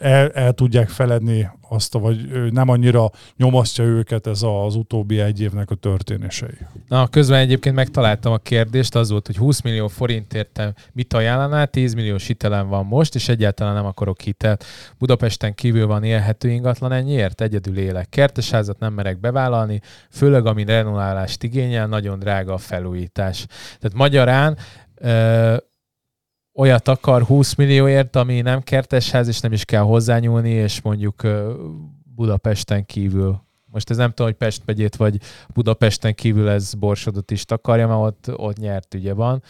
[0.00, 5.70] el, el tudják feledni azt, vagy nem annyira nyomasztja őket ez az utóbbi egy évnek
[5.70, 6.58] a történései.
[6.88, 11.94] Na, közben egyébként megtaláltam a kérdést, az volt, hogy 20 millió forintért mit ajánlanál, 10
[11.94, 14.64] milliós hitelem van most, és egyáltalán nem akarok hitelt.
[14.98, 17.40] Budapesten kívül van élhető ingatlan ennyiért?
[17.40, 18.08] Egyedül élek.
[18.08, 23.46] Kertesházat nem merek bevállalni, főleg ami renoválást igényel, nagyon drága a felújítás.
[23.78, 24.56] Tehát magyarán
[26.58, 31.22] olyat akar 20 millióért, ami nem kertesház, és nem is kell hozzányúlni, és mondjuk
[32.14, 33.40] Budapesten kívül.
[33.64, 35.20] Most ez nem tudom, hogy Pest megyét, vagy
[35.54, 39.42] Budapesten kívül ez Borsodot is takarja, mert ott, ott nyert ügye van.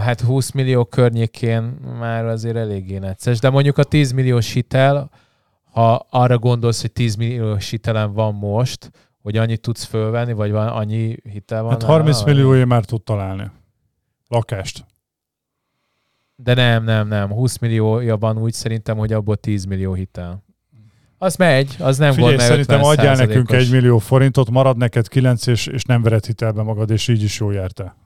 [0.00, 1.62] Hát 20 millió környékén
[1.98, 5.10] már azért eléggé necces, de mondjuk a 10 milliós hitel,
[5.70, 8.90] ha arra gondolsz, hogy 10 milliós hitelem van most,
[9.22, 11.70] hogy annyit tudsz fölvenni, vagy van annyi hitel van?
[11.70, 13.50] Hát 30 millióért már tud találni.
[14.28, 14.86] Lakást.
[16.42, 17.30] De nem, nem, nem.
[17.30, 20.42] 20 milliója van úgy szerintem, hogy abból 10 millió hitel.
[21.18, 25.46] Az megy, az nem Figyelj, gond, szerintem adjál nekünk egy millió forintot, marad neked 9,
[25.46, 27.96] és, és nem vered hitelbe magad, és így is jó jártál.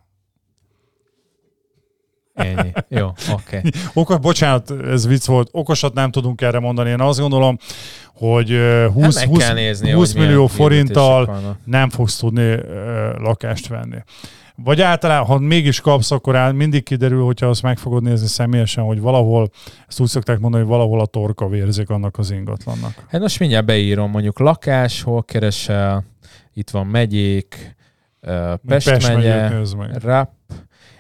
[2.35, 2.73] Ennyi.
[2.89, 3.57] Jó, oké.
[3.57, 3.71] Okay.
[3.95, 5.49] Okos, bocsánat, ez vicc volt.
[5.53, 6.91] Okosat nem tudunk erre mondani.
[6.91, 7.59] Én azt gondolom,
[8.15, 8.59] hogy
[8.93, 12.61] 20, 20, nézni, 20 millió forinttal nem fogsz tudni uh,
[13.19, 13.97] lakást venni.
[14.57, 18.85] Vagy általában, ha mégis kapsz, akkor áll, mindig kiderül, hogyha azt meg fogod nézni személyesen,
[18.85, 19.51] hogy valahol,
[19.89, 23.05] ezt úgy szokták mondani, hogy valahol a torka vérzik annak az ingatlannak.
[23.09, 26.05] Hát most mindjárt beírom, mondjuk lakás, hol keresel,
[26.53, 27.77] itt van megyék,
[28.67, 29.51] Pest, Pest megye,
[29.93, 30.31] RAP,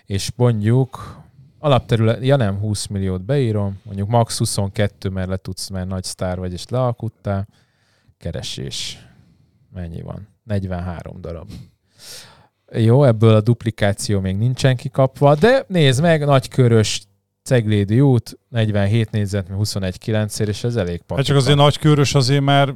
[0.06, 1.22] és mondjuk
[1.58, 6.38] alapterület, ja nem, 20 milliót beírom, mondjuk max 22, mert le tudsz, mert nagy sztár
[6.38, 7.48] vagy, és lealkuttál.
[8.18, 9.06] Keresés.
[9.74, 10.28] Mennyi van?
[10.44, 11.48] 43 darab.
[12.74, 17.02] Jó, ebből a duplikáció még nincsen kikapva, de nézd meg, nagykörös
[17.42, 21.14] Ceglédi út, 47 négyzet, 21 9 és ez elég patika.
[21.14, 22.74] Hát csak azért nagykörös azért már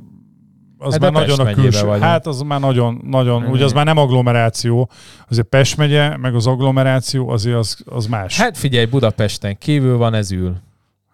[0.79, 1.87] az hát már nagyon a külső.
[1.87, 2.03] Vagyunk.
[2.03, 3.51] Hát az már nagyon, nagyon, mm.
[3.51, 4.91] ugye az már nem agglomeráció,
[5.29, 8.41] azért Pest megye, meg az agglomeráció azért az, az más.
[8.41, 10.57] Hát figyelj, Budapesten kívül van, ez ül.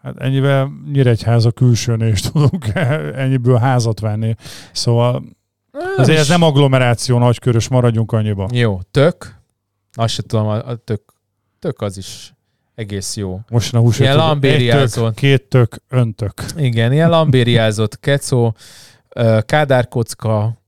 [0.02, 2.66] Hát ennyivel Nyíregyháza külsőn is tudunk
[3.14, 4.34] ennyiből házat venni.
[4.72, 5.22] Szóval
[5.96, 8.48] Azért ez nem agglomeráció nagykörös, maradjunk annyiba.
[8.52, 9.40] Jó, tök.
[9.92, 11.02] Azt sem tudom, a tök,
[11.58, 12.34] tök az is
[12.74, 13.40] egész jó.
[13.48, 15.14] Most a hús ilyen lambériázott.
[15.14, 16.32] Két tök, öntök.
[16.56, 18.54] Igen, ilyen lambériázott kecó,
[19.46, 20.60] kádárkocka,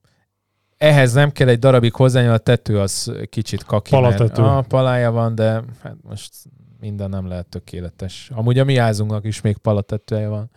[0.77, 3.91] ehhez nem kell egy darabig hozzányúl, a tető az kicsit kaki.
[3.91, 4.43] Palatető.
[4.43, 6.33] A palája van, de hát most
[6.81, 8.31] minden nem lehet tökéletes.
[8.35, 10.51] Amúgy a mi házunknak is még palatetője van.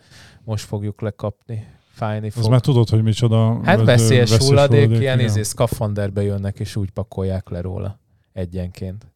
[0.44, 1.66] Most fogjuk lekapni
[1.98, 2.42] fájni fog.
[2.42, 3.60] Az már tudod, hogy micsoda.
[3.64, 8.00] Hát veszélyes veszélyes hulladék, hulladék, ilyen izé, szkafanderbe jönnek, és úgy pakolják le róla
[8.32, 9.06] egyenként.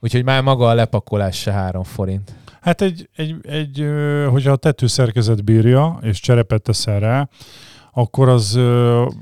[0.00, 2.34] Úgyhogy már maga a lepakolás se három forint.
[2.60, 3.86] Hát egy, egy, egy,
[4.30, 7.28] hogyha a tetőszerkezet bírja, és cserepet teszel rá,
[7.92, 8.58] akkor az,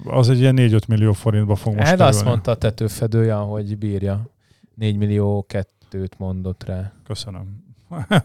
[0.05, 2.29] az egy ilyen 4-5 millió forintba fog most Hát azt kerülni.
[2.29, 4.27] mondta a tetőfedője, hogy bírja.
[4.75, 6.93] 4 millió kettőt mondott rá.
[7.07, 7.65] Köszönöm.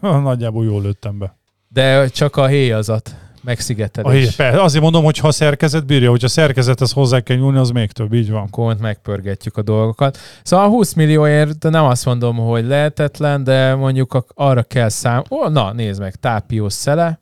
[0.00, 1.36] Nagyjából jól lőttem be.
[1.68, 3.16] De csak a héjazat,
[3.48, 4.34] megszigetelés.
[4.34, 7.70] persze, azért mondom, hogy ha a szerkezet bírja, hogyha a szerkezethez hozzá kell nyúlni, az
[7.70, 8.42] még több, így van.
[8.42, 10.18] akkor megpörgetjük a dolgokat.
[10.42, 15.22] Szóval a 20 millióért nem azt mondom, hogy lehetetlen, de mondjuk arra kell szám...
[15.30, 17.20] Ó, na, nézd meg, tápiós szele.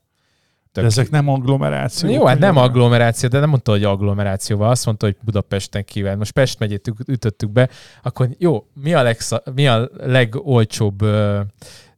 [0.72, 2.12] De ezek nem agglomerációk.
[2.12, 6.14] Jó, hát nem agglomeráció, de nem mondta, hogy agglomerációval, azt mondta, hogy Budapesten kívül.
[6.14, 7.68] Most Pest megyét üt- ütöttük be,
[8.02, 11.40] akkor jó, mi a, legsza, mi a legolcsóbb ö,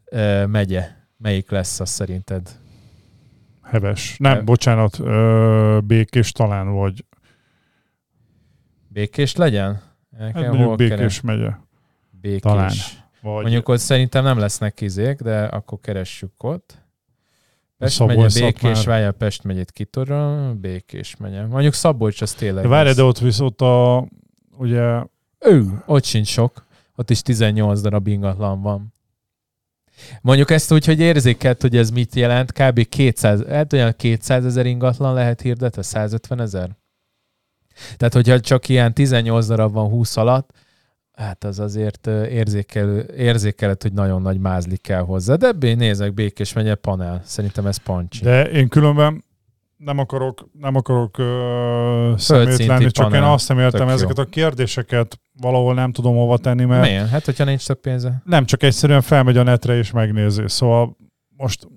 [0.05, 0.89] ö, megye?
[1.17, 2.43] Melyik lesz az szerinted?
[3.71, 4.17] Heves.
[4.19, 7.05] Nem, He- bocsánat, ö, békés talán vagy.
[8.89, 9.73] Békés legyen?
[10.19, 11.59] Hát Nekem mondjuk hol békés keres- megye.
[12.11, 12.41] Békés.
[12.41, 12.73] talán.
[13.21, 16.87] Vagy Mondjuk ott szerintem nem lesznek izék, de akkor keressük ott.
[17.79, 18.47] Pest Szabolcs, megye.
[18.47, 21.47] Békés, várjál, Pest megyét kitöröl, Békés megye.
[21.47, 24.07] Mondjuk Szabolcs az tényleg de várj, de ott viszont a,
[24.57, 25.03] ugye,
[25.41, 26.67] Ő, ott sincs sok.
[26.97, 28.95] Ott is 18 darab ingatlan van.
[30.21, 32.89] Mondjuk ezt úgy, hogy érzékelt, hogy ez mit jelent, kb.
[32.89, 36.77] 200, hát olyan 200 ezer ingatlan lehet hirdetve, 150 ezer?
[37.97, 40.51] Tehát, hogyha csak ilyen 18 darab van 20 alatt,
[41.13, 45.35] hát az azért ö, érzékelő, érzékelhet, hogy nagyon nagy mázli kell hozzá.
[45.35, 47.23] De nézek, Békés megye panel.
[47.25, 48.25] Szerintem ez pancsi.
[48.25, 49.25] de én különben
[49.79, 53.33] nem akarok, nem akarok ö, szemét Földszinti lenni, csak én panel.
[53.33, 53.95] azt nem értem Tök jó.
[53.95, 57.09] ezeket a kérdéseket valahol nem tudom hova tenni, mert Miért?
[57.09, 58.23] Hát, hogyha nincs több pénze.
[58.25, 60.43] nem csak egyszerűen felmegy a netre és megnézi.
[60.47, 60.97] Szóval
[61.37, 61.69] most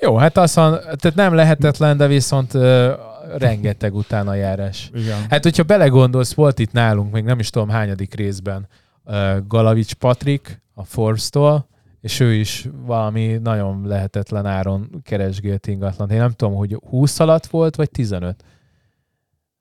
[0.00, 2.92] Jó, hát azt mondja, tehát nem lehetetlen, de viszont ö,
[3.38, 4.90] rengeteg utána járás.
[4.94, 5.26] igen.
[5.30, 8.68] Hát, hogyha belegondolsz, volt itt nálunk, még nem is tudom hányadik részben,
[9.04, 11.68] ö, Galavics Patrik a Forbes-tól,
[12.06, 16.10] és ő is valami nagyon lehetetlen áron keresgélt ingatlan.
[16.10, 18.44] Én nem tudom, hogy 20 alatt volt, vagy 15.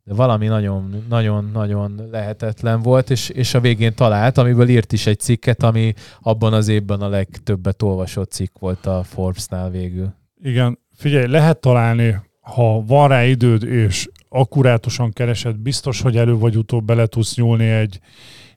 [0.04, 5.08] De valami nagyon, nagyon, nagyon lehetetlen volt, és, és a végén talált, amiből írt is
[5.08, 10.14] egy cikket, ami abban az évben a legtöbbet olvasott cikk volt a Forbes-nál végül.
[10.42, 16.58] Igen, figyelj, lehet találni, ha van rá időd, és akkurátusan keresed, biztos, hogy elő vagy
[16.58, 18.00] utóbb bele tudsz nyúlni egy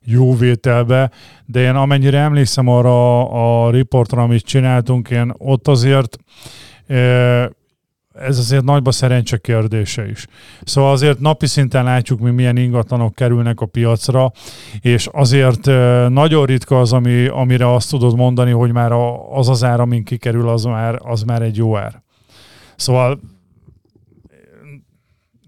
[0.05, 1.11] jó vételbe,
[1.47, 3.29] de én amennyire emlékszem arra
[3.67, 6.19] a riportra, amit csináltunk, én ott azért
[6.87, 7.45] eh,
[8.19, 10.27] ez azért nagyba szerencse kérdése is.
[10.63, 14.33] Szóval azért napi szinten látjuk, mi milyen ingatlanok kerülnek a piacra,
[14.81, 18.93] és azért eh, nagyon ritka az, ami, amire azt tudod mondani, hogy már
[19.31, 22.03] az az ár, amin kikerül, az már, az már egy jó ár.
[22.77, 23.21] Szóval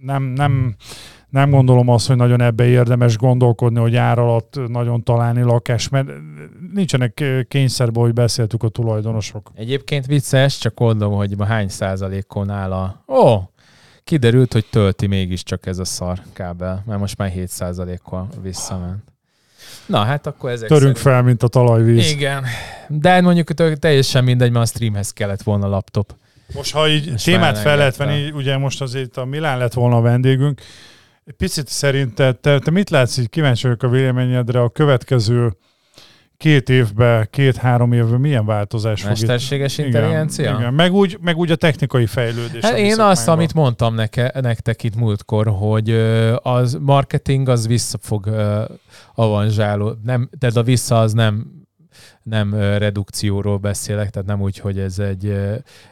[0.01, 0.75] nem, nem,
[1.31, 6.09] nem gondolom azt, hogy nagyon ebbe érdemes gondolkodni, hogy ár alatt nagyon találni lakás, mert
[6.75, 9.51] nincsenek kényszerben, hogy beszéltük a tulajdonosok.
[9.55, 13.05] Egyébként vicces, csak mondom, hogy ma hány százalékon áll a...
[13.07, 13.51] Ó,
[14.05, 19.03] kiderült, hogy tölti mégiscsak ez a szar kábel, mert most már 7 százalékkal visszament.
[19.87, 22.11] Na, hát akkor ezek Törünk szerint- fel, mint a talajvíz.
[22.11, 22.45] Igen.
[22.89, 26.15] De mondjuk tök- teljesen mindegy, mert a streamhez kellett volna laptop.
[26.55, 29.97] Most, ha így És témát fel lehet venni, ugye most azért a Milán lett volna
[29.97, 30.61] a vendégünk,
[31.37, 35.57] picit szerinted, te, te mit látsz, így kíváncsi vagyok a véleményedre a következő
[36.37, 39.19] két évben, két-három évben milyen változás fog itt?
[39.19, 40.45] Mesterséges intelligencia?
[40.45, 40.75] Igen, igen.
[40.75, 42.65] Meg, úgy, meg úgy a technikai fejlődés.
[42.65, 45.91] Hát én azt, amit mondtam neke, nektek itt múltkor, hogy
[46.43, 48.31] az marketing az vissza fog
[49.15, 49.95] avanzsáló.
[50.03, 51.47] Nem, tehát a vissza az nem,
[52.23, 55.35] nem redukcióról beszélek, tehát nem úgy, hogy ez egy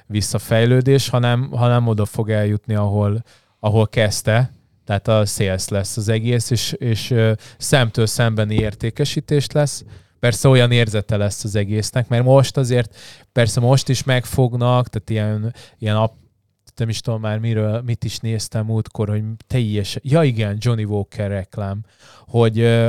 [0.06, 3.22] visszafejlődés, hanem, hanem oda fog eljutni, ahol,
[3.60, 4.52] ahol kezdte,
[4.88, 7.14] tehát a sales lesz az egész, és, és
[7.58, 9.84] szemtől szembeni értékesítés lesz.
[10.18, 12.96] Persze olyan érzete lesz az egésznek, mert most azért,
[13.32, 16.14] persze most is megfognak, tehát ilyen, ilyen ap,
[16.76, 21.30] nem is tudom már miről, mit is néztem múltkor, hogy teljes, ja igen, Johnny Walker
[21.30, 21.84] reklám,
[22.26, 22.84] hogy,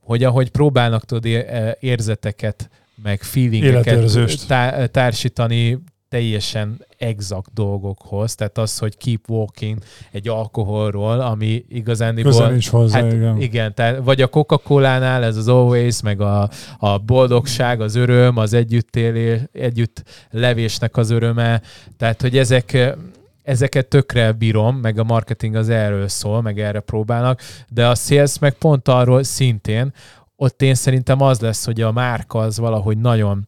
[0.00, 1.44] hogy ahogy próbálnak tudod
[1.80, 2.70] érzeteket,
[3.02, 5.78] meg feelingeket tá- társítani
[6.16, 9.78] teljesen exakt dolgokhoz, tehát az, hogy keep walking
[10.10, 12.32] egy alkoholról, ami igazániból...
[12.32, 13.40] Közel nincs hozzá, Hát igen.
[13.40, 18.52] igen, tehát vagy a Coca-Colánál ez az always, meg a, a boldogság, az öröm, az
[18.52, 21.62] együttélés, együtt levésnek az öröme,
[21.96, 22.96] tehát hogy ezek
[23.42, 28.38] ezeket tökre bírom, meg a marketing az erről szól, meg erre próbálnak, de a sales
[28.38, 29.92] meg pont arról szintén,
[30.36, 33.46] ott én szerintem az lesz, hogy a márka az valahogy nagyon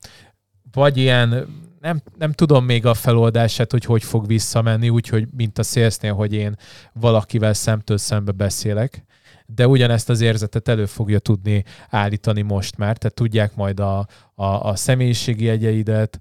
[0.73, 1.47] vagy ilyen
[1.81, 6.33] nem, nem tudom még a feloldását, hogy hogy fog visszamenni, úgyhogy mint a szélsznél, hogy
[6.33, 6.57] én
[6.93, 9.05] valakivel szemtől szembe beszélek,
[9.47, 14.07] de ugyanezt az érzetet elő fogja tudni állítani most már, tehát tudják majd a,
[14.39, 16.19] a, a személyiségi jegyeidet.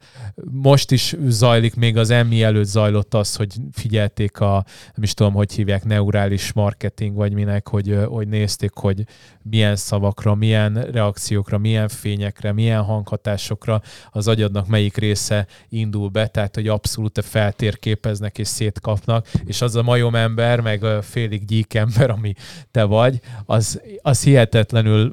[0.52, 4.66] Most is zajlik, még az emmi előtt zajlott az, hogy figyelték a,
[4.96, 9.04] nem is tudom, hogy hívják, neurális marketing, vagy minek, hogy, hogy nézték, hogy
[9.42, 16.56] milyen szavakra, milyen reakciókra, milyen fényekre, milyen hanghatásokra az agyadnak melyik része indul be, tehát
[16.56, 22.10] hogy abszolút feltérképeznek és szétkapnak, és az a majom ember, meg a félig gyík ember,
[22.10, 22.34] ami
[22.72, 25.12] te vagy, az, az hihetetlenül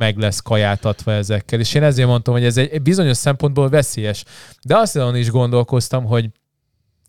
[0.00, 1.60] meg lesz kajáltatva ezekkel.
[1.60, 4.24] És én ezért mondtam, hogy ez egy bizonyos szempontból veszélyes.
[4.66, 6.30] De azt is gondolkoztam, hogy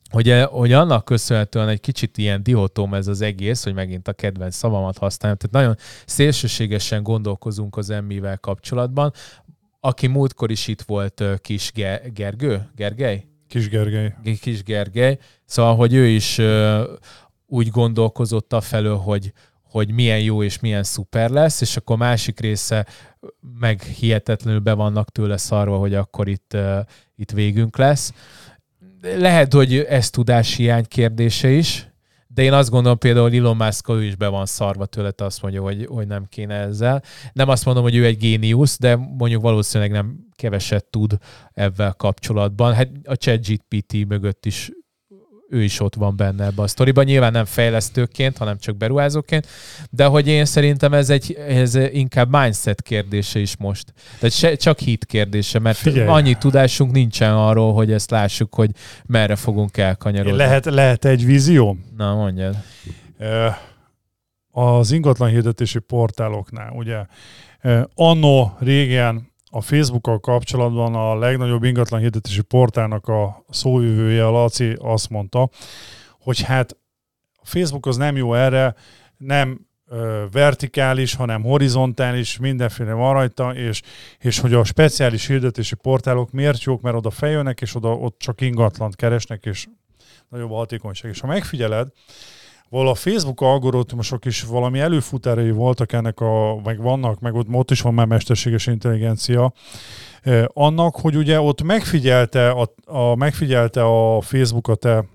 [0.10, 4.56] hogy, hogy annak köszönhetően egy kicsit ilyen dihotóm ez az egész, hogy megint a kedvenc
[4.56, 5.38] szavamat használjam.
[5.38, 9.14] Tehát nagyon szélsőségesen gondolkozunk az emmivel kapcsolatban.
[9.80, 11.72] Aki múltkor is itt volt, Kis
[12.14, 12.70] Gergő?
[12.76, 13.26] Gergely?
[13.48, 14.16] Kis Gergely.
[14.42, 15.18] Kis Gergely.
[15.46, 16.42] Szóval, hogy ő is
[17.48, 19.34] úgy gondolkozott a felől, hogy,
[19.72, 22.88] hogy milyen jó és milyen szuper lesz, és akkor másik része
[23.60, 26.58] meg hihetetlenül be vannak tőle szarva, hogy akkor itt,
[27.16, 28.14] itt végünk lesz.
[29.02, 31.92] Lehet, hogy ez tudáshiány kérdése is,
[32.28, 35.42] de én azt gondolom például, hogy Elon Musk ő is be van szarva tőle, azt
[35.42, 37.04] mondja, hogy, hogy nem kéne ezzel.
[37.34, 41.18] Nem azt mondom, hogy ő egy géniusz, de mondjuk valószínűleg nem keveset tud
[41.54, 42.74] ebben kapcsolatban.
[42.74, 44.72] Hát a ChatGPT mögött is
[45.52, 47.04] ő is ott van benne ebbe a sztoriban.
[47.04, 49.48] Nyilván nem fejlesztőként, hanem csak beruházóként,
[49.90, 53.94] de hogy én szerintem ez, egy, ez inkább mindset kérdése is most.
[54.20, 56.08] Tehát se, csak hit kérdése, mert Figyelj.
[56.08, 58.72] annyi tudásunk nincsen arról, hogy ezt lássuk, hogy
[59.06, 60.38] merre fogunk elkanyarodni.
[60.38, 61.78] Lehet, lehet egy vízió?
[61.98, 62.56] Na, mondjad.
[64.52, 67.06] Az ingatlan hirdetési portáloknál, ugye,
[67.96, 75.10] anno régen a Facebookkal kapcsolatban a legnagyobb ingatlan hirdetési portálnak a szóvivője, a Laci azt
[75.10, 75.50] mondta,
[76.20, 76.78] hogy hát
[77.34, 78.76] a Facebook az nem jó erre,
[79.18, 79.70] nem
[80.32, 83.82] vertikális, hanem horizontális, mindenféle van rajta, és,
[84.20, 88.42] és hogy a speciális hirdetési portálok miért jók, mert oda feljönnek, és oda ott csak
[88.42, 89.68] ingatlant keresnek, és
[90.30, 91.12] nagyobb a hatékonyság.
[91.12, 91.88] És ha megfigyeled,
[92.72, 97.72] Val a Facebook algoritmusok is valami előfutárai voltak ennek a, meg vannak, meg ott, ott
[97.72, 99.54] is van már mesterséges intelligencia,
[100.22, 105.06] eh, annak, hogy ugye ott megfigyelte a, a, megfigyelte a Facebook a te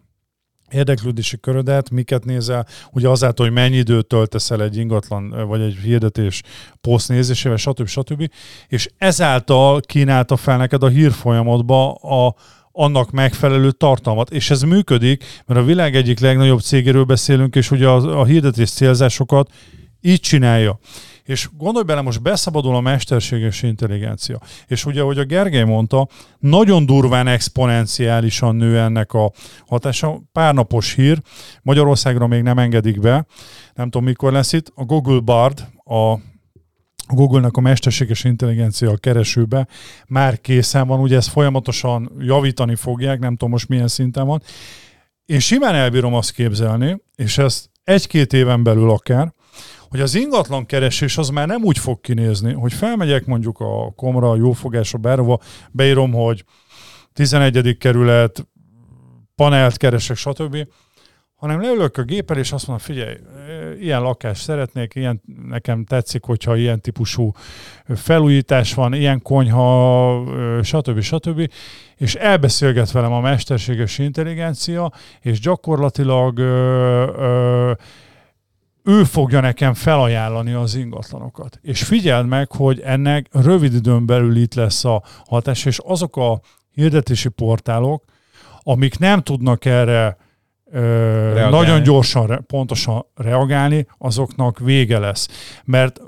[0.70, 5.76] érdeklődési körödet, miket nézel, ugye azáltal, hogy mennyi időt töltesz el egy ingatlan, vagy egy
[5.82, 6.42] hirdetés
[6.80, 7.86] poszt nézésével, stb.
[7.86, 8.30] stb.
[8.68, 12.34] És ezáltal kínálta fel neked a hírfolyamatba a,
[12.76, 14.30] annak megfelelő tartalmat.
[14.30, 18.70] És ez működik, mert a világ egyik legnagyobb cégéről beszélünk, és ugye a, a hirdetés
[18.70, 19.50] célzásokat
[20.00, 20.78] így csinálja.
[21.24, 24.40] És gondolj bele, most beszabadul a mesterséges intelligencia.
[24.66, 26.08] És ugye, ahogy a Gergely mondta,
[26.38, 29.32] nagyon durván exponenciálisan nő ennek a
[29.66, 30.22] hatása.
[30.32, 31.20] Pár napos hír,
[31.62, 33.26] Magyarországra még nem engedik be,
[33.74, 36.18] nem tudom mikor lesz itt, a Google Bard, a
[37.06, 39.66] a Google-nak a mesterséges intelligencia a keresőbe
[40.06, 44.42] már készen van, ugye ezt folyamatosan javítani fogják, nem tudom most milyen szinten van.
[45.24, 49.34] Én simán elbírom azt képzelni, és ezt egy-két éven belül akár,
[49.88, 54.30] hogy az ingatlan keresés az már nem úgy fog kinézni, hogy felmegyek mondjuk a komra,
[54.30, 55.40] a jófogásra, bárhova,
[55.70, 56.44] beírom, hogy
[57.12, 57.76] 11.
[57.78, 58.48] kerület,
[59.34, 60.66] panelt keresek, stb
[61.36, 63.16] hanem leülök a géppel, és azt mondom, figyelj,
[63.80, 67.32] ilyen lakást szeretnék, ilyen, nekem tetszik, hogyha ilyen típusú
[67.94, 71.00] felújítás van, ilyen konyha, stb.
[71.00, 71.50] stb.
[71.96, 76.44] És elbeszélget velem a mesterséges intelligencia, és gyakorlatilag ö,
[77.16, 77.72] ö,
[78.84, 81.58] ő fogja nekem felajánlani az ingatlanokat.
[81.62, 86.40] És figyeld meg, hogy ennek rövid időn belül itt lesz a hatás, és azok a
[86.72, 88.04] hirdetési portálok,
[88.62, 90.16] amik nem tudnak erre
[90.70, 95.28] ö, nagyon gyorsan, pontosan reagálni, azoknak vége lesz.
[95.64, 96.00] Mert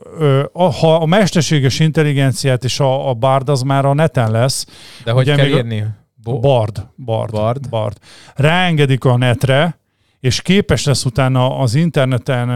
[0.52, 4.66] ha a mesterséges intelligenciát és a, a Bard az már a neten lesz.
[5.04, 5.86] De hogy kell írni?
[6.22, 7.68] Bo- Bard, Bard, Bard.
[7.68, 7.96] Bard.
[8.34, 9.78] Ráengedik a netre,
[10.20, 12.48] és képes lesz utána az interneten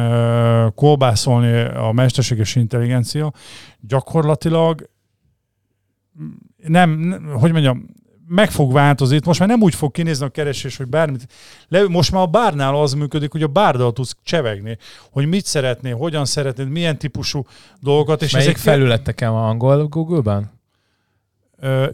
[0.74, 3.32] kolbászolni a mesterséges intelligencia,
[3.80, 4.90] gyakorlatilag
[6.56, 7.86] nem, hogy mondjam,
[8.26, 9.16] meg fog változni.
[9.16, 11.26] Itt most már nem úgy fog kinézni a keresés, hogy bármit.
[11.68, 14.78] Le, most már a bárnál az működik, hogy a bárdal tudsz csevegni,
[15.10, 17.46] hogy mit szeretnél, hogyan szeretnéd, milyen típusú
[17.80, 18.22] dolgokat.
[18.22, 20.60] És Melyik ezek felületeken van angol Google-ben?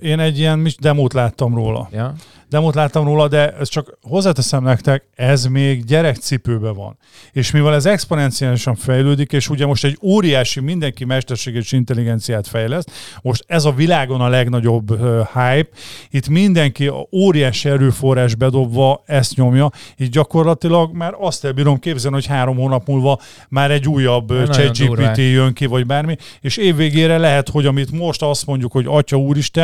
[0.00, 1.88] Én egy ilyen demót láttam róla.
[1.92, 2.14] Ja.
[2.48, 6.98] Demót láttam róla, de ezt csak hozzáteszem nektek, ez még gyerekcipőben van.
[7.32, 12.90] És mivel ez exponenciálisan fejlődik, és ugye most egy óriási, mindenki mesterséges intelligenciát fejleszt,
[13.22, 15.68] most ez a világon a legnagyobb uh, hype,
[16.10, 22.56] itt mindenki óriási erőforrás bedobva ezt nyomja, így gyakorlatilag már azt elbírom képzelni, hogy három
[22.56, 27.90] hónap múlva már egy újabb ChatGPT jön ki, vagy bármi, és évvégére lehet, hogy amit
[27.90, 29.57] most azt mondjuk, hogy Atya Úristen,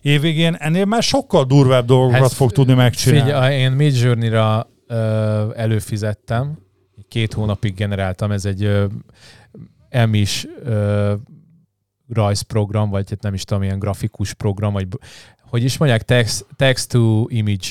[0.00, 3.30] évvégén ennél már sokkal durvább dolgokat hát fog tudni megcsinálni.
[3.30, 4.70] Figyelj, én Midjourney-ra
[5.56, 6.58] előfizettem,
[7.08, 8.86] két hónapig generáltam, ez egy
[9.88, 10.46] emis
[12.08, 14.86] rajzprogram, vagy hát nem is tudom, ilyen grafikus program, vagy
[15.50, 17.66] hogy is mondják, text, text to image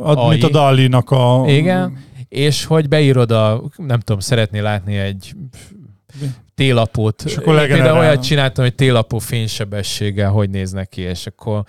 [0.00, 1.44] Ad, mint a Dali-nak a...
[1.46, 5.34] Igen, és hogy beírod a, nem tudom, szeretné látni egy
[6.54, 7.22] télapót.
[7.22, 11.64] És akkor Például olyat csináltam, hogy télapó fénysebességgel hogy néznek ki, és akkor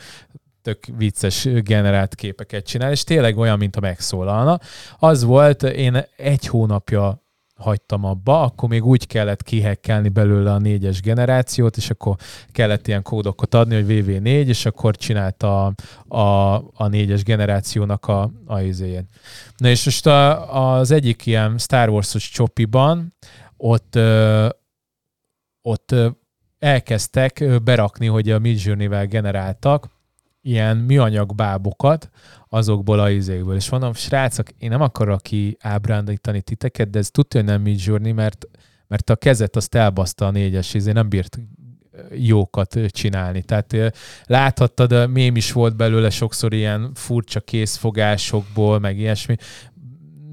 [0.61, 4.59] tök vicces generált képeket csinál, és tényleg olyan, mint a megszólalna.
[4.99, 7.23] Az volt, én egy hónapja
[7.55, 12.15] hagytam abba, akkor még úgy kellett kihekkelni belőle a négyes generációt, és akkor
[12.51, 15.73] kellett ilyen kódokat adni, hogy VV4, és akkor csinálta a,
[16.17, 19.05] a, a négyes generációnak a, a izéjét.
[19.57, 23.13] Na és most a, az egyik ilyen Star Wars-os csopiban
[23.65, 23.99] ott,
[25.61, 25.95] ott
[26.59, 29.89] elkezdtek berakni, hogy a Midjourney-vel generáltak
[30.41, 32.09] ilyen műanyag bábokat
[32.49, 33.55] azokból a izékből.
[33.55, 38.11] És mondom, srácok, én nem akarok ki ábrándítani titeket, de ez tudja, hogy nem Midjourney,
[38.11, 38.45] mert,
[38.87, 41.39] mert a kezet azt elbaszta a négyes, izé nem bírt
[42.11, 43.43] jókat csinálni.
[43.43, 43.95] Tehát
[44.25, 49.35] láthattad, mém is volt belőle sokszor ilyen furcsa készfogásokból, meg ilyesmi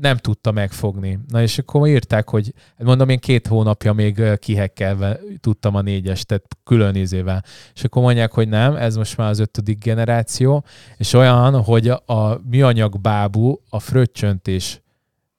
[0.03, 1.19] nem tudta megfogni.
[1.29, 6.45] Na és akkor írták, hogy mondom, én két hónapja még kihekkelve tudtam a négyes, tehát
[6.65, 7.45] külön izével.
[7.75, 10.65] És akkor mondják, hogy nem, ez most már az ötödik generáció,
[10.97, 14.83] és olyan, hogy a műanyag bábú a fröccsönt is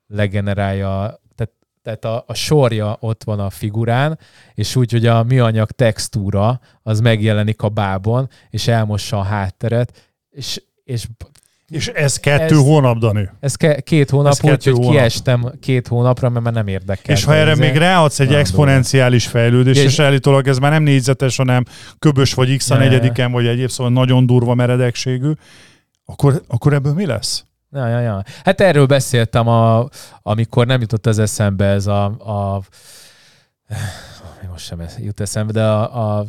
[0.07, 1.21] legenerálja
[1.81, 4.19] tehát, a, a sorja ott van a figurán,
[4.53, 10.63] és úgy, hogy a műanyag textúra az megjelenik a bábon, és elmossa a hátteret, és,
[10.83, 11.07] és
[11.69, 13.29] és ez kettő ez, hónap, Dani?
[13.39, 17.15] Ez ke- két hónap, úgyhogy kiestem két hónapra, mert már nem érdekel.
[17.15, 21.37] És ha erre még ráadsz egy exponenciális fejlődés, és, és állítólag ez már nem négyzetes,
[21.37, 21.63] hanem
[21.99, 25.31] köbös vagy x a negyediken, vagy egyéb, szóval nagyon durva meredekségű,
[26.05, 27.45] akkor, akkor ebből mi lesz?
[27.71, 28.23] Ja, ja, ja.
[28.43, 29.87] Hát erről beszéltem, a,
[30.21, 32.61] amikor nem jutott az eszembe ez a, a
[34.49, 36.25] most sem jut eszembe, de a, a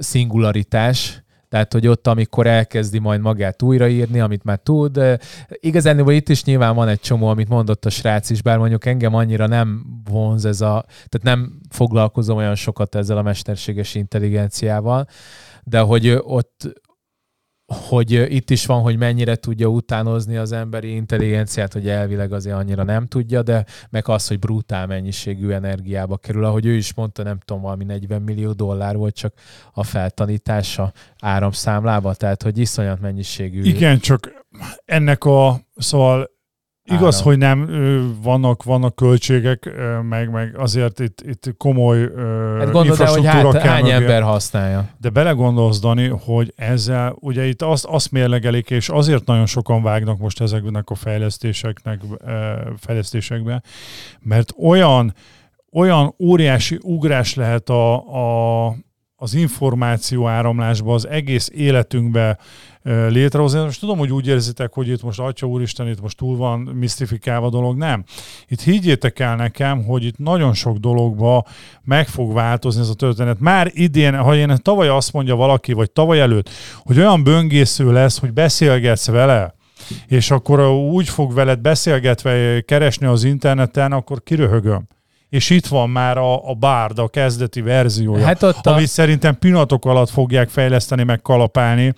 [0.00, 5.00] szingularitás, tehát, hogy ott, amikor elkezdi majd magát újraírni, amit már tud.
[5.48, 9.14] Igazán itt is nyilván van egy csomó, amit mondott a srác is, bár mondjuk engem
[9.14, 15.06] annyira nem vonz ez a, tehát nem foglalkozom olyan sokat ezzel a mesterséges intelligenciával,
[15.64, 16.72] de hogy ott,
[17.72, 22.82] hogy itt is van, hogy mennyire tudja utánozni az emberi intelligenciát, hogy elvileg azért annyira
[22.82, 26.44] nem tudja, de meg az, hogy brutál mennyiségű energiába kerül.
[26.44, 29.32] Ahogy ő is mondta, nem tudom, valami 40 millió dollár volt csak
[29.72, 33.62] a feltanítása áramszámlába, tehát hogy iszonyat mennyiségű.
[33.62, 34.46] Igen, csak
[34.84, 36.30] ennek a, szóval
[36.84, 37.26] Igaz, Áram.
[37.26, 37.68] hogy nem
[38.22, 39.70] vannak, vannak költségek,
[40.08, 41.98] meg, meg azért itt, itt komoly
[42.58, 43.94] hát infrastruktúra el, hogy hát, hány mögé.
[43.94, 44.88] ember használja.
[44.98, 50.18] De belegondolsz, Dani, hogy ezzel, ugye itt azt, azt mérlegelik, és azért nagyon sokan vágnak
[50.18, 52.00] most ezeknek a fejlesztéseknek,
[52.76, 53.62] fejlesztésekbe,
[54.20, 55.14] mert olyan,
[55.72, 57.94] olyan óriási ugrás lehet a,
[58.66, 58.74] a,
[59.16, 62.38] az információ áramlásba, az egész életünkbe
[62.84, 63.60] létrehozni.
[63.60, 67.50] Most tudom, hogy úgy érzitek, hogy itt most Atya Úristen, itt most túl van misztifikálva
[67.50, 67.76] dolog.
[67.76, 68.04] Nem.
[68.48, 71.46] Itt higgyétek el nekem, hogy itt nagyon sok dologba
[71.84, 73.40] meg fog változni ez a történet.
[73.40, 76.50] Már idén, ha én tavaly azt mondja valaki, vagy tavaly előtt,
[76.82, 79.54] hogy olyan böngésző lesz, hogy beszélgetsz vele,
[80.06, 84.88] és akkor úgy fog veled beszélgetve keresni az interneten, akkor kiröhögöm
[85.32, 88.72] és itt van már a, a Bard, a kezdeti verziója, hát ott a...
[88.72, 91.94] amit szerintem pillanatok alatt fogják fejleszteni, meg kalapálni,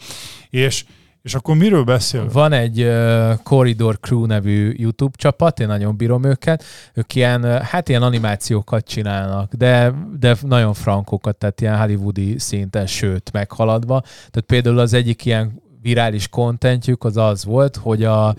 [0.50, 0.84] és
[1.22, 2.28] és akkor miről beszél?
[2.32, 6.64] Van egy uh, Corridor Crew nevű YouTube csapat, én nagyon bírom őket.
[6.94, 13.32] Ők ilyen, hát ilyen animációkat csinálnak, de, de nagyon frankokat, tehát ilyen hollywoodi szinten, sőt,
[13.32, 14.00] meghaladva.
[14.00, 18.34] Tehát például az egyik ilyen virális kontentjük az az volt, hogy a,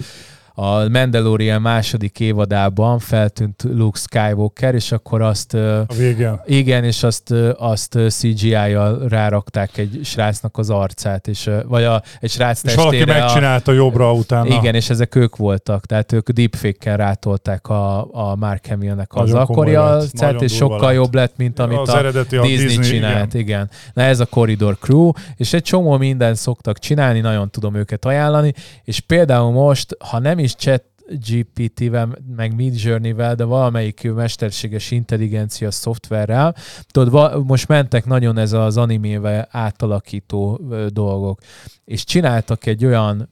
[0.57, 5.53] a Mandalorian második évadában feltűnt Luke Skywalker, és akkor azt...
[5.53, 6.39] A végén.
[6.45, 12.63] Igen, és azt, azt CGI-jal rárakták egy srácnak az arcát, és, vagy a, egy srác
[12.63, 14.55] És valaki megcsinálta a, jobbra utána.
[14.55, 19.75] Igen, és ezek ők voltak, tehát ők deepfake-kel rátolták a, a Mark Hamill-nek az akkori
[19.75, 20.95] arcát, és sokkal lett.
[20.95, 23.33] jobb lett, mint amit az a, a Disney, Disney csinált.
[23.33, 23.45] Igen.
[23.45, 23.69] igen.
[23.93, 28.53] Na ez a Corridor Crew, és egy csomó mindent szoktak csinálni, nagyon tudom őket ajánlani,
[28.83, 35.71] és például most, ha nem is chat GPT-vel, meg Mid Journey-vel, de valamelyik mesterséges intelligencia
[35.71, 36.55] szoftverrel.
[36.87, 41.39] Tudod, most mentek nagyon ez az animével átalakító dolgok,
[41.85, 43.29] és csináltak egy olyan,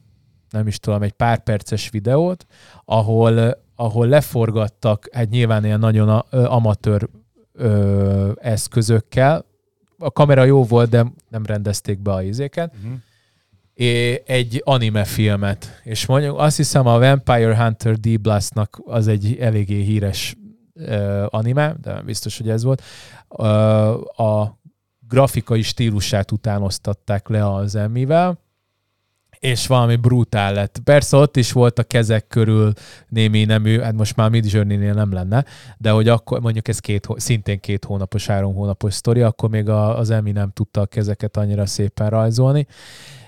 [0.50, 2.46] nem is tudom, egy pár perces videót,
[2.84, 7.08] ahol, ahol leforgattak, hát nyilván ilyen nagyon amatőr
[7.52, 9.44] ö, eszközökkel,
[9.98, 12.98] a kamera jó volt, de nem rendezték be a izéket, uh-huh
[14.24, 15.80] egy anime filmet.
[15.82, 18.20] És mondjuk azt hiszem a Vampire Hunter D.
[18.20, 20.36] Blastnak az egy eléggé híres
[20.74, 22.82] uh, anime, de biztos, hogy ez volt.
[23.28, 23.46] Uh,
[24.20, 24.58] a
[25.08, 28.42] grafikai stílusát utánoztatták le az emmivel,
[29.38, 30.80] és valami brutál lett.
[30.84, 32.72] Persze ott is volt a kezek körül
[33.08, 35.44] némi nemű, hát most már Mid journey nem lenne,
[35.78, 39.98] de hogy akkor mondjuk ez két, szintén két hónapos, három hónapos sztori, akkor még a,
[39.98, 42.66] az Emmy nem tudta a kezeket annyira szépen rajzolni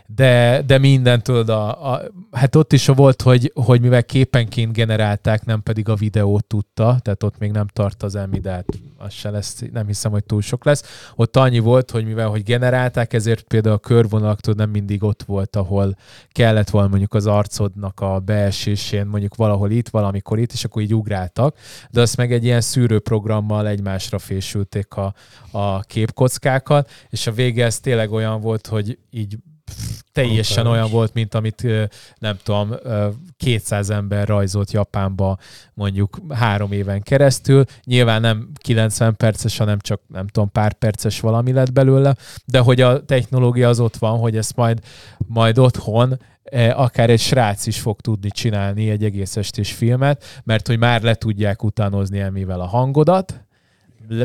[0.07, 5.45] de, de minden tudod, a, a, hát ott is volt, hogy, hogy mivel képenként generálták,
[5.45, 8.67] nem pedig a videót tudta, tehát ott még nem tart az elmi, de hát
[8.99, 11.11] az se lesz, nem hiszem, hogy túl sok lesz.
[11.15, 15.23] Ott annyi volt, hogy mivel hogy generálták, ezért például a körvonalak tudod, nem mindig ott
[15.23, 15.97] volt, ahol
[16.29, 20.95] kellett volna mondjuk az arcodnak a beesésén, mondjuk valahol itt, valamikor itt, és akkor így
[20.95, 21.57] ugráltak,
[21.91, 25.15] de azt meg egy ilyen szűrőprogrammal egymásra fésülték a,
[25.51, 29.37] a képkockákat, és a vége ez tényleg olyan volt, hogy így
[30.13, 31.67] teljesen olyan volt, mint amit
[32.19, 32.75] nem tudom,
[33.37, 35.39] 200 ember rajzolt Japánba
[35.75, 37.65] mondjuk három éven keresztül.
[37.85, 42.81] Nyilván nem 90 perces, hanem csak nem tudom, pár perces valami lett belőle, de hogy
[42.81, 44.79] a technológia az ott van, hogy ezt majd,
[45.27, 46.19] majd otthon
[46.73, 51.15] akár egy srác is fog tudni csinálni egy egész estés filmet, mert hogy már le
[51.15, 53.41] tudják utánozni mivel a hangodat,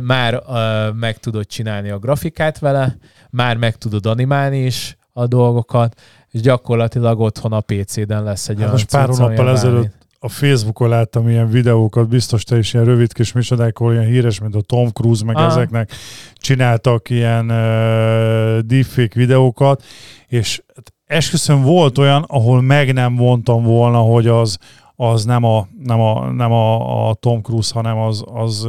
[0.02, 2.98] már uh, meg tudod csinálni a grafikát vele,
[3.30, 8.60] már meg tudod animálni is, a dolgokat, és gyakorlatilag otthon a PC-den lesz egy hát
[8.60, 13.14] olyan Most pár hónappal ezelőtt a Facebookon láttam ilyen videókat, biztos te is ilyen rövid
[13.14, 15.46] kis misodákról, ilyen híres, mint a Tom Cruise, meg ah.
[15.46, 15.92] ezeknek
[16.36, 19.84] csináltak ilyen uh, deepfake videókat,
[20.28, 20.62] és
[21.06, 24.58] esküszöm volt olyan, ahol meg nem vontam volna, hogy az,
[24.96, 28.68] az nem, a, nem, a, nem a, a Tom Cruise, hanem az, az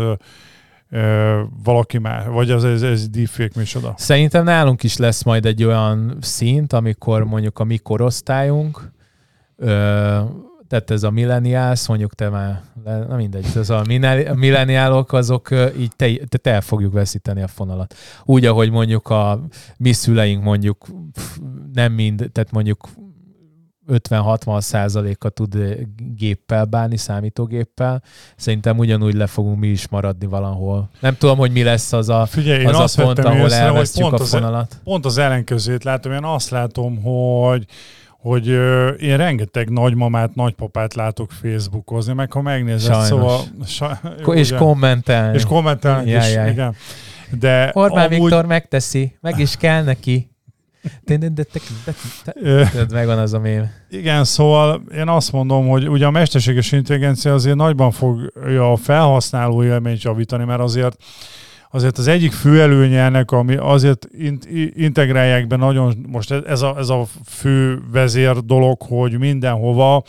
[1.64, 3.94] valaki már, vagy az ez, ez deepfake micsoda?
[3.96, 8.92] Szerintem nálunk is lesz majd egy olyan szint, amikor mondjuk a mi korosztályunk,
[9.56, 10.20] ö,
[10.68, 13.84] tehát ez a millennials, mondjuk te már, na mindegy, ez a
[14.34, 17.94] milleniálok, azok így te, te el fogjuk veszíteni a fonalat.
[18.24, 19.46] Úgy, ahogy mondjuk a
[19.78, 20.86] mi szüleink mondjuk
[21.72, 22.88] nem mind, tehát mondjuk
[23.88, 25.76] 50-60 százaléka tud eh,
[26.16, 28.02] géppel bánni, számítógéppel.
[28.36, 30.90] Szerintem ugyanúgy le fogunk mi is maradni valahol.
[31.00, 34.20] Nem tudom, hogy mi lesz az a, Figyelj, az a pont, ahol észre, elvesztjük pont
[34.20, 34.70] a e- fonalat.
[34.70, 36.12] Az, pont az ellenkezőjét látom.
[36.12, 37.66] Én azt látom, hogy
[38.22, 43.08] hogy ö, én rengeteg nagymamát, nagypapát látok Facebookozni, meg ha megnézed, Sajnos.
[43.08, 43.40] szóval...
[43.66, 44.00] Sa,
[44.34, 45.36] és ugye, kommentelni.
[45.36, 46.74] És kommentelni is, igen.
[47.38, 48.20] De Orbán amúgy...
[48.20, 50.31] Viktor megteszi, meg is kell neki.
[52.92, 53.70] Megvan az a mém.
[53.90, 59.64] Igen, szóval én azt mondom, hogy ugye a mesterséges intelligencia azért nagyban fogja a felhasználó
[59.64, 60.96] élményt javítani, mert azért
[61.74, 64.08] azért az egyik fő előnye ennek, ami azért
[64.74, 70.02] integrálják be nagyon, most ez a, ez a fő vezér dolog, hogy mindenhova,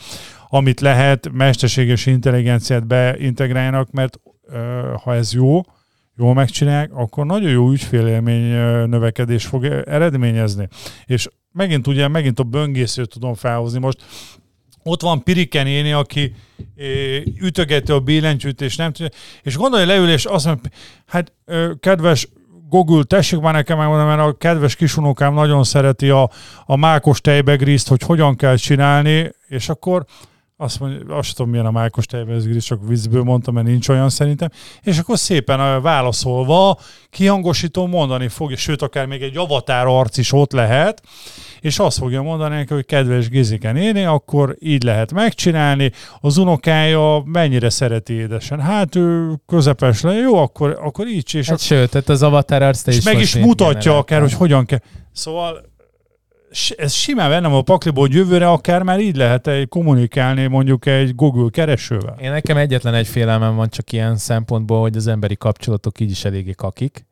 [0.48, 4.20] amit lehet, mesterséges intelligenciát beintegráljanak, mert
[5.02, 5.60] ha ez jó,
[6.16, 8.52] jól megcsinálják, akkor nagyon jó ügyfélélmény
[8.88, 10.68] növekedés fog eredményezni.
[11.04, 13.78] És megint ugye, megint a böngészőt tudom felhozni.
[13.78, 14.04] Most
[14.82, 16.34] ott van Pirike néni, aki
[17.40, 20.70] ütögeti a billentyűt, és nem tudja, és gondolja leül, és azt mondja,
[21.06, 21.32] hát
[21.80, 22.28] kedves
[22.68, 26.30] Google, tessék már nekem megmondani, mert a kedves kisunokám nagyon szereti a,
[26.66, 30.04] a mákos tejbegrízt, hogy hogyan kell csinálni, és akkor
[30.56, 34.48] azt mondja, azt tudom, milyen a mákos tejvezgés, csak vízből mondtam, mert nincs olyan szerintem.
[34.82, 36.78] És akkor szépen válaszolva,
[37.10, 41.02] kihangosító mondani fogja, sőt, akár még egy avatár arc is ott lehet,
[41.60, 45.92] és azt fogja mondani neki, hogy kedves Gizike néni, akkor így lehet megcsinálni.
[46.20, 48.60] Az unokája mennyire szereti édesen.
[48.60, 51.58] Hát ő közepes le, jó, akkor, akkor így és hát akkor...
[51.66, 54.80] Sőt, tehát az avatár arc te és is meg is mutatja akár, hogy hogyan kell.
[55.12, 55.72] Szóval
[56.76, 61.14] ez simán bennem a pakliból, hogy jövőre akár már így lehet egy kommunikálni mondjuk egy
[61.14, 62.16] Google keresővel.
[62.20, 66.24] Én nekem egyetlen egy félelmem van csak ilyen szempontból, hogy az emberi kapcsolatok így is
[66.24, 67.06] eléggé kakik.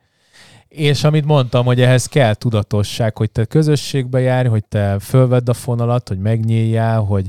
[0.69, 5.55] És amit mondtam, hogy ehhez kell tudatosság, hogy te közösségbe járj, hogy te fölvedd a
[5.55, 7.29] fonalat, hogy megnyíljál, hogy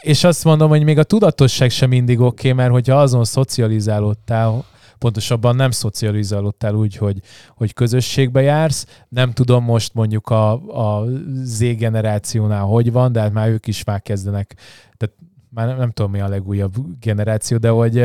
[0.00, 4.64] és azt mondom, hogy még a tudatosság sem mindig oké, okay, mert hogyha azon szocializálódtál,
[4.98, 7.20] pontosabban nem szocializálódtál úgy, hogy,
[7.56, 8.86] hogy közösségbe jársz.
[9.08, 10.52] Nem tudom most mondjuk a,
[10.98, 11.04] a
[11.42, 14.54] Z generációnál hogy van, de hát már ők is már kezdenek,
[14.96, 15.14] tehát
[15.50, 18.04] már nem, nem tudom mi a legújabb generáció, de hogy,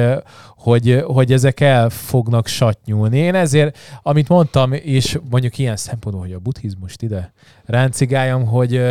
[0.56, 3.18] hogy, hogy ezek el fognak satnyulni.
[3.18, 7.34] Én ezért, amit mondtam, és mondjuk ilyen szempontból, hogy a buddhizmust ide
[7.66, 8.82] ráncigáljam, hogy,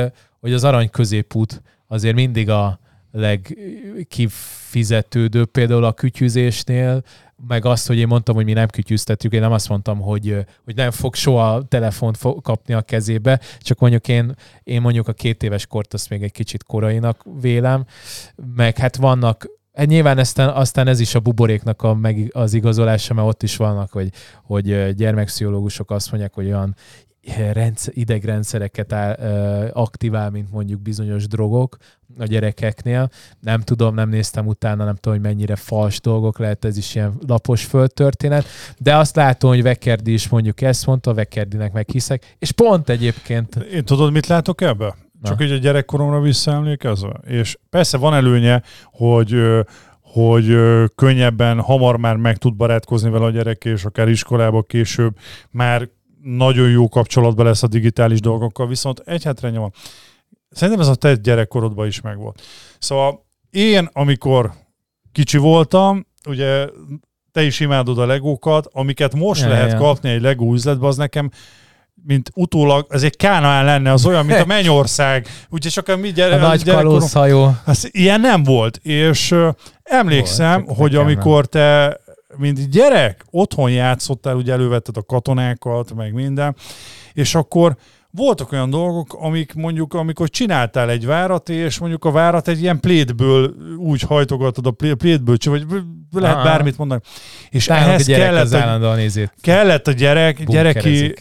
[0.40, 2.80] hogy az arany középút azért mindig a
[3.12, 7.02] legkifizetődőbb például a kütyüzésnél,
[7.46, 10.74] meg azt, hogy én mondtam, hogy mi nem kütyűztetjük, én nem azt mondtam, hogy, hogy
[10.74, 15.66] nem fog soha telefont kapni a kezébe, csak mondjuk én, én mondjuk a két éves
[15.66, 17.84] kort azt még egy kicsit korainak vélem,
[18.54, 23.14] meg hát vannak Hát nyilván aztán, aztán ez is a buboréknak a, meg az igazolása,
[23.14, 24.08] mert ott is vannak, hogy,
[24.42, 26.76] hogy gyermekpszichológusok azt mondják, hogy olyan
[27.52, 29.12] rendszer, idegrendszereket áll,
[29.72, 31.76] aktivál, mint mondjuk bizonyos drogok
[32.18, 33.10] a gyerekeknél.
[33.40, 37.12] Nem tudom, nem néztem utána, nem tudom, hogy mennyire fals dolgok lehet, ez is ilyen
[37.26, 38.46] lapos földtörténet,
[38.78, 43.56] de azt látom, hogy Vekerdi is mondjuk ezt mondta, Vekerdinek meghiszek, és pont egyébként...
[43.56, 44.94] Én tudod, mit látok ebbe?
[45.22, 47.20] Csak hogy a gyerekkoromra visszaemlékezve.
[47.26, 48.62] És persze van előnye,
[48.92, 49.34] hogy
[50.02, 50.56] hogy
[50.94, 55.16] könnyebben, hamar már meg tud barátkozni vele a gyerek, és akár iskolába később
[55.50, 55.88] már
[56.22, 59.72] nagyon jó kapcsolatban lesz a digitális dolgokkal, viszont egy hátrányom van.
[60.50, 62.42] Szerintem ez a te gyerekkorodban is megvolt.
[62.78, 64.52] Szóval én, amikor
[65.12, 66.68] kicsi voltam, ugye
[67.32, 69.78] te is imádod a legókat, amiket most ja, lehet ja.
[69.78, 71.30] kapni egy legó üzletbe, az nekem
[72.04, 75.26] mint utólag, ez egy Kánaán lenne, az olyan, mint a Mennyország.
[75.48, 77.56] Úgyhogy csak a mi gyere, a nagy kalózhajó.
[77.64, 78.76] Az ilyen nem volt.
[78.76, 79.48] És uh,
[79.82, 82.00] emlékszem, volt, hogy amikor te
[82.36, 86.56] mint gyerek otthon játszottál, ugye elővetted a katonákat, meg minden,
[87.12, 87.76] és akkor
[88.10, 92.80] voltak olyan dolgok, amik mondjuk, amikor csináltál egy várat, és mondjuk a várat egy ilyen
[92.80, 95.66] plétből úgy hajtogatod a plétből, vagy
[96.12, 96.44] lehet Aha.
[96.44, 97.00] bármit mondani.
[97.50, 99.34] És Tálunk ehhez a kellett, a, nézét.
[99.40, 101.14] kellett a gyerek, gyereki,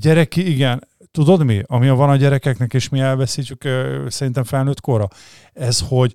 [0.00, 3.68] gyereki, igen, tudod mi, ami van a gyerekeknek, és mi elveszítjük
[4.08, 5.08] szerintem felnőtt korra?
[5.52, 6.14] Ez, hogy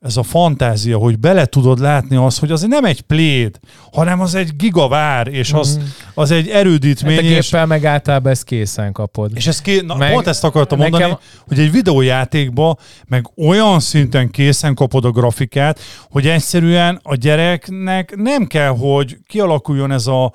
[0.00, 3.58] ez a fantázia, hogy bele tudod látni azt, hogy az nem egy pléd,
[3.92, 5.82] hanem az egy gigavár, és az, mm.
[6.14, 7.14] az egy erődítmény.
[7.14, 7.68] Hát a és...
[7.68, 9.30] meg általában ezt készen kapod.
[9.34, 9.80] És ez ké...
[9.80, 10.12] Na, meg...
[10.12, 11.18] pont ezt akartam mondani, nekem...
[11.48, 12.76] hogy egy videójátékba
[13.06, 15.80] meg olyan szinten készen kapod a grafikát,
[16.10, 20.32] hogy egyszerűen a gyereknek nem kell, hogy kialakuljon ez a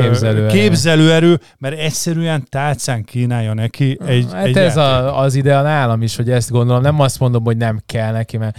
[0.00, 0.46] képzelőerő.
[0.46, 6.02] képzelőerő, mert egyszerűen tálcán kínálja neki egy Hát egy ez a, az ide a nálam
[6.02, 6.82] is, hogy ezt gondolom.
[6.82, 8.58] Nem azt mondom, hogy nem kell neki, mert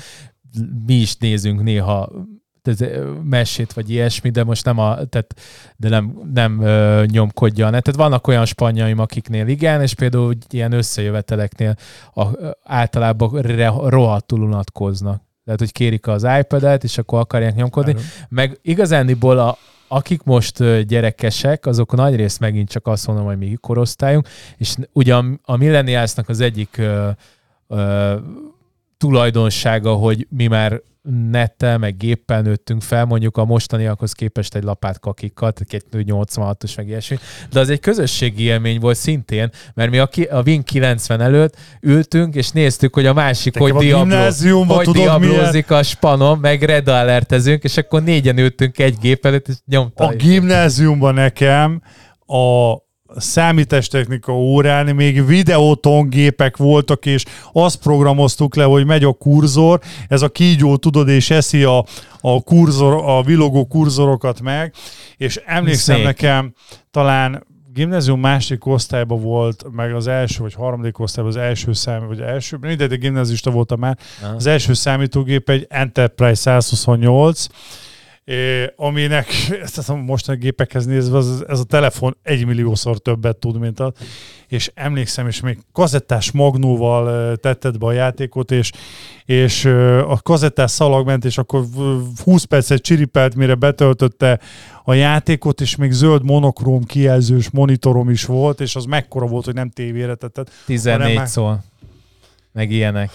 [0.85, 2.11] mi is nézünk néha
[3.23, 5.33] mesét, vagy ilyesmi, de most nem a, tehát,
[5.77, 7.95] de nem, nem ö, nyomkodja a netet.
[7.95, 11.75] Vannak olyan spanyaim, akiknél igen, és például ilyen összejöveteleknél
[12.13, 12.23] a,
[12.63, 15.23] általában re, rohadtul unatkoznak.
[15.45, 17.91] Tehát, hogy kérik az iPad-et, és akkor akarják nyomkodni.
[17.91, 18.05] Áron.
[18.29, 19.57] Meg igazániból a,
[19.87, 24.27] akik most gyerekesek, azok nagy rész megint csak azt mondom, hogy mi korosztályunk,
[24.57, 27.09] és ugye a milleniálsnak az egyik ö,
[27.67, 28.15] ö,
[29.05, 30.81] tulajdonsága, hogy mi már
[31.31, 36.87] nettel, meg géppel nőttünk fel, mondjuk a mostaniakhoz képest egy lapát kakikkal, tehát 286-os meg
[36.87, 37.17] ilyesmi,
[37.51, 41.55] de az egy közösségi élmény volt szintén, mert mi a, ki, a Win 90 előtt
[41.81, 46.87] ültünk, és néztük, hogy a másik, Te hogy, Diablo, hogy diablózik a spanom, meg red
[46.87, 50.05] alertezünk, és akkor négyen ültünk egy gép előtt, és nyomta.
[50.05, 51.81] A gimnáziumban nekem
[52.25, 52.73] a
[53.15, 60.21] számítástechnika órán még videóton gépek voltak, és azt programoztuk le, hogy megy a kurzor, ez
[60.21, 61.85] a kígyó, tudod, és eszi a,
[62.21, 64.73] a kurzor, a vilogó kurzorokat meg,
[65.17, 66.09] és emlékszem Snake.
[66.09, 66.53] nekem,
[66.91, 67.43] talán
[67.75, 72.57] gimnázium másik osztályban volt, meg az első vagy harmadik osztályban az első szám, vagy első,
[72.61, 73.97] mindegy, de gimnázista voltam már,
[74.35, 77.45] az első számítógép egy Enterprise 128,
[78.25, 79.27] É, aminek,
[79.61, 83.91] ezt a mostani gépekhez nézve, az, ez a telefon egymilliószor többet tud, mint az.
[84.47, 88.71] És emlékszem, és még kazettás magnóval tetted be a játékot, és,
[89.25, 89.65] és
[90.07, 91.65] a kazettás szalag ment, és akkor
[92.23, 94.39] 20 percet csiripelt, mire betöltötte
[94.83, 99.53] a játékot, és még zöld monokróm kijelzős monitorom is volt, és az mekkora volt, hogy
[99.53, 100.47] nem tévére tetted.
[100.65, 101.63] 14 szól.
[102.51, 103.11] Meg ilyenek.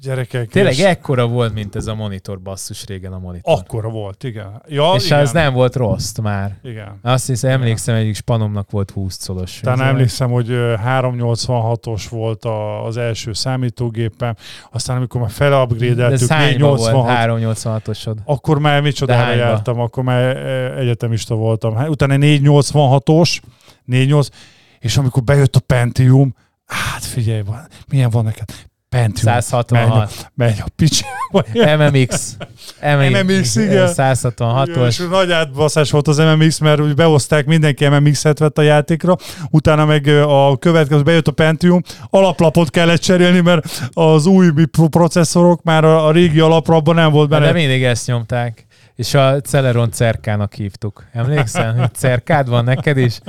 [0.00, 0.48] Gyerekek.
[0.48, 3.58] Tényleg és ekkora volt, mint ez a monitor, basszus régen a monitor.
[3.58, 4.62] Akkora volt, igen.
[4.68, 5.20] Ja, és igen.
[5.20, 6.56] az nem volt rossz már.
[6.62, 6.98] Igen.
[7.02, 9.60] Azt hiszem, emlékszem, egyik spanomnak volt 20 colos.
[9.62, 14.34] Talán emlékszem, hogy ö, 386-os volt a, az első számítógépem,
[14.72, 18.16] aztán amikor már De felupgrade-eltük szányba volt 486 386-osod.
[18.24, 20.36] akkor már micsodára jártam, akkor már
[20.78, 21.76] egyetemista voltam.
[21.76, 23.38] Hát Utána 486-os,
[23.84, 24.28] 48,
[24.78, 26.34] és amikor bejött a Pentium,
[26.66, 27.42] hát figyelj,
[27.88, 28.48] milyen van neked?
[28.88, 29.32] Pentium.
[29.40, 30.30] 166.
[30.34, 31.44] Megy a picsába.
[31.90, 32.36] MMX.
[32.82, 33.88] MMX, igen.
[33.96, 34.86] 166-os.
[34.86, 39.16] És nagy átbaszás volt az MMX, mert úgy behozták, mindenki MMX-et vett a játékra,
[39.50, 45.62] utána meg a következő bejött a Pentium, alaplapot kellett cserélni, mert az új pro- processzorok
[45.62, 47.52] már a, régi alaplapban nem volt De benne.
[47.52, 48.65] mindig ezt nyomták.
[48.96, 51.04] És a Celeron cerkának hívtuk.
[51.12, 53.20] Emlékszel, hogy cerkád van neked is?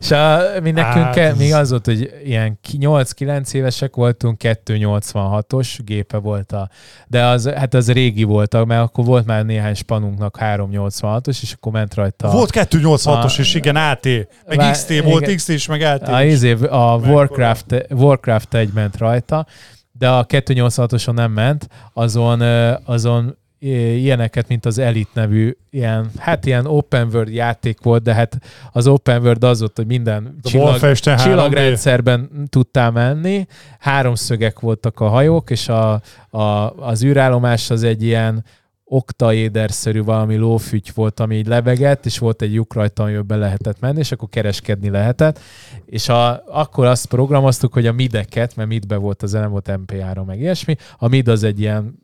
[0.00, 4.40] És a, mi nekünk Hát, hát, még az volt, hogy ilyen ki- 8-9 évesek voltunk,
[4.44, 6.68] 286-os gépe volt a,
[7.06, 11.72] de az, hát az régi volt, mert akkor volt már néhány spanunknak 386-os, és akkor
[11.72, 14.04] ment rajta Volt 286-os A- is, igen, AT.
[14.46, 15.36] Meg Vá- XT volt, igen.
[15.36, 16.32] XT is, meg AT A, is.
[16.32, 16.96] izé, a?
[16.96, 19.46] Warcraft, Warcraft 1 ment rajta,
[19.92, 22.40] de a 286-oson nem ment, azon,
[22.84, 28.38] azon ilyeneket, mint az Elite nevű, ilyen, hát ilyen open world játék volt, de hát
[28.72, 31.22] az open world az volt, hogy minden A csillag, Wolfenstein 3D.
[31.22, 33.46] csillagrendszerben tudtál menni,
[33.78, 38.44] háromszögek voltak a hajók, és a, a, az űrállomás az egy ilyen
[38.84, 43.80] oktaéderszerű valami lófügy volt, ami így lebegett, és volt egy lyuk rajta, amiben be lehetett
[43.80, 45.40] menni, és akkor kereskedni lehetett.
[45.86, 50.24] És a, akkor azt programoztuk, hogy a mideket, mert midbe volt az nem volt MP3
[50.24, 51.98] meg ilyesmi, a mid az egy ilyen,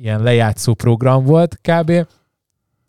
[0.00, 1.92] ilyen lejátszó program volt kb.,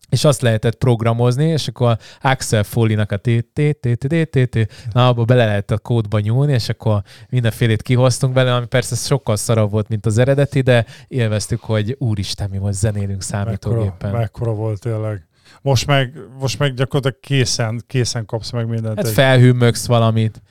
[0.10, 4.50] és azt lehetett programozni, és akkor Axel Foley-nak a t t t t t t
[4.50, 8.96] t na abba bele lehet a kódba nyúlni, és akkor mindenfélét kihoztunk belőle, ami persze
[8.96, 14.12] sokkal szarabb volt, mint az eredeti, de élveztük, hogy úristen, mi most zenélünk Mekkora, számítógépen.
[14.12, 15.28] mekkora volt tényleg.
[15.62, 18.98] Most meg, most meg gyakorlatilag készen, készen kapsz meg mindent.
[18.98, 20.42] Hát egy- felhűmögsz valamit,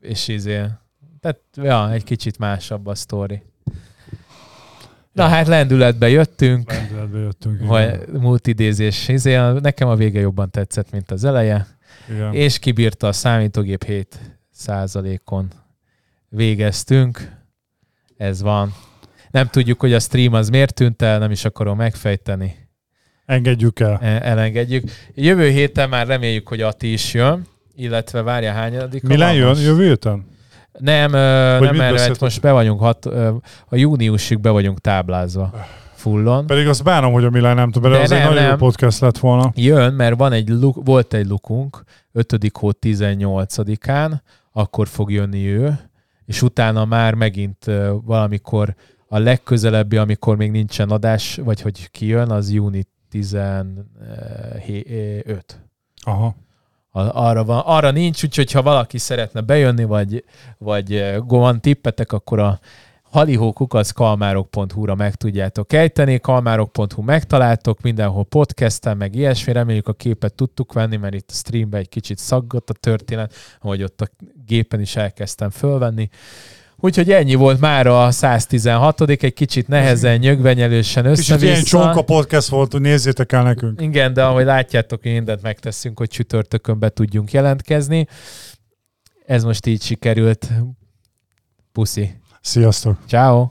[0.00, 0.62] és izé.
[1.20, 3.42] Tehát, ja, egy kicsit másabb a sztori.
[5.16, 7.54] Na hát lendületbe jöttünk, Lendületbe jöttünk.
[7.54, 7.66] igen.
[7.66, 9.08] vagy multidézés.
[9.08, 11.66] Izé, nekem a vége jobban tetszett, mint az eleje.
[12.14, 12.32] Igen.
[12.34, 14.18] És kibírta a számítógép 7
[14.52, 15.52] százalékon.
[16.28, 17.32] Végeztünk.
[18.16, 18.74] Ez van.
[19.30, 22.68] Nem tudjuk, hogy a stream az miért tűnt el, nem is akarom megfejteni.
[23.26, 23.98] Engedjük el.
[24.02, 24.90] E- Elengedjük.
[25.14, 29.02] Jövő héten már reméljük, hogy Ati is jön, illetve várja hányadik.
[29.02, 30.26] Milyen jön jövő héten?
[30.78, 32.20] Nem, ö, nem erre, mert beszéltek?
[32.20, 33.30] most be vagyunk, hat, ö,
[33.68, 35.50] a júniusig be vagyunk táblázva
[35.94, 36.46] fullon.
[36.46, 39.18] Pedig azt bánom, hogy a Milán nem tud De az egy nagyon jó podcast lett
[39.18, 39.52] volna.
[39.54, 42.50] Jön, mert van egy luk, volt egy lukunk, 5.
[42.52, 44.12] hó 18-án,
[44.52, 45.78] akkor fog jönni ő,
[46.24, 47.70] és utána már megint
[48.04, 48.74] valamikor
[49.08, 53.84] a legközelebbi, amikor még nincsen adás, vagy hogy kijön, az júni 15.
[56.04, 56.34] Aha.
[56.96, 60.24] Arra, van, arra nincs, úgyhogy ha valaki szeretne bejönni, vagy,
[60.58, 62.60] vagy eh, van tippetek, akkor a
[63.02, 70.96] halihókukackalmárok.hu-ra meg tudjátok ejteni, kalmárok.hu megtaláltok, mindenhol podcasten, meg ilyesmi, reméljük a képet tudtuk venni,
[70.96, 74.08] mert itt a streamben egy kicsit szaggott a történet, ahogy ott a
[74.46, 76.08] gépen is elkezdtem fölvenni.
[76.78, 82.72] Úgyhogy ennyi volt már a 116 egy kicsit nehezen, nyögvenyelősen Kicsit ilyen csonka podcast volt,
[82.72, 83.80] hogy nézzétek el nekünk.
[83.80, 88.06] Igen, de ahogy látjátok, mi mindent megteszünk, hogy csütörtökön be tudjunk jelentkezni.
[89.26, 90.48] Ez most így sikerült.
[91.72, 92.10] Puszi.
[92.40, 92.98] Sziasztok!
[93.06, 93.48] Ciao.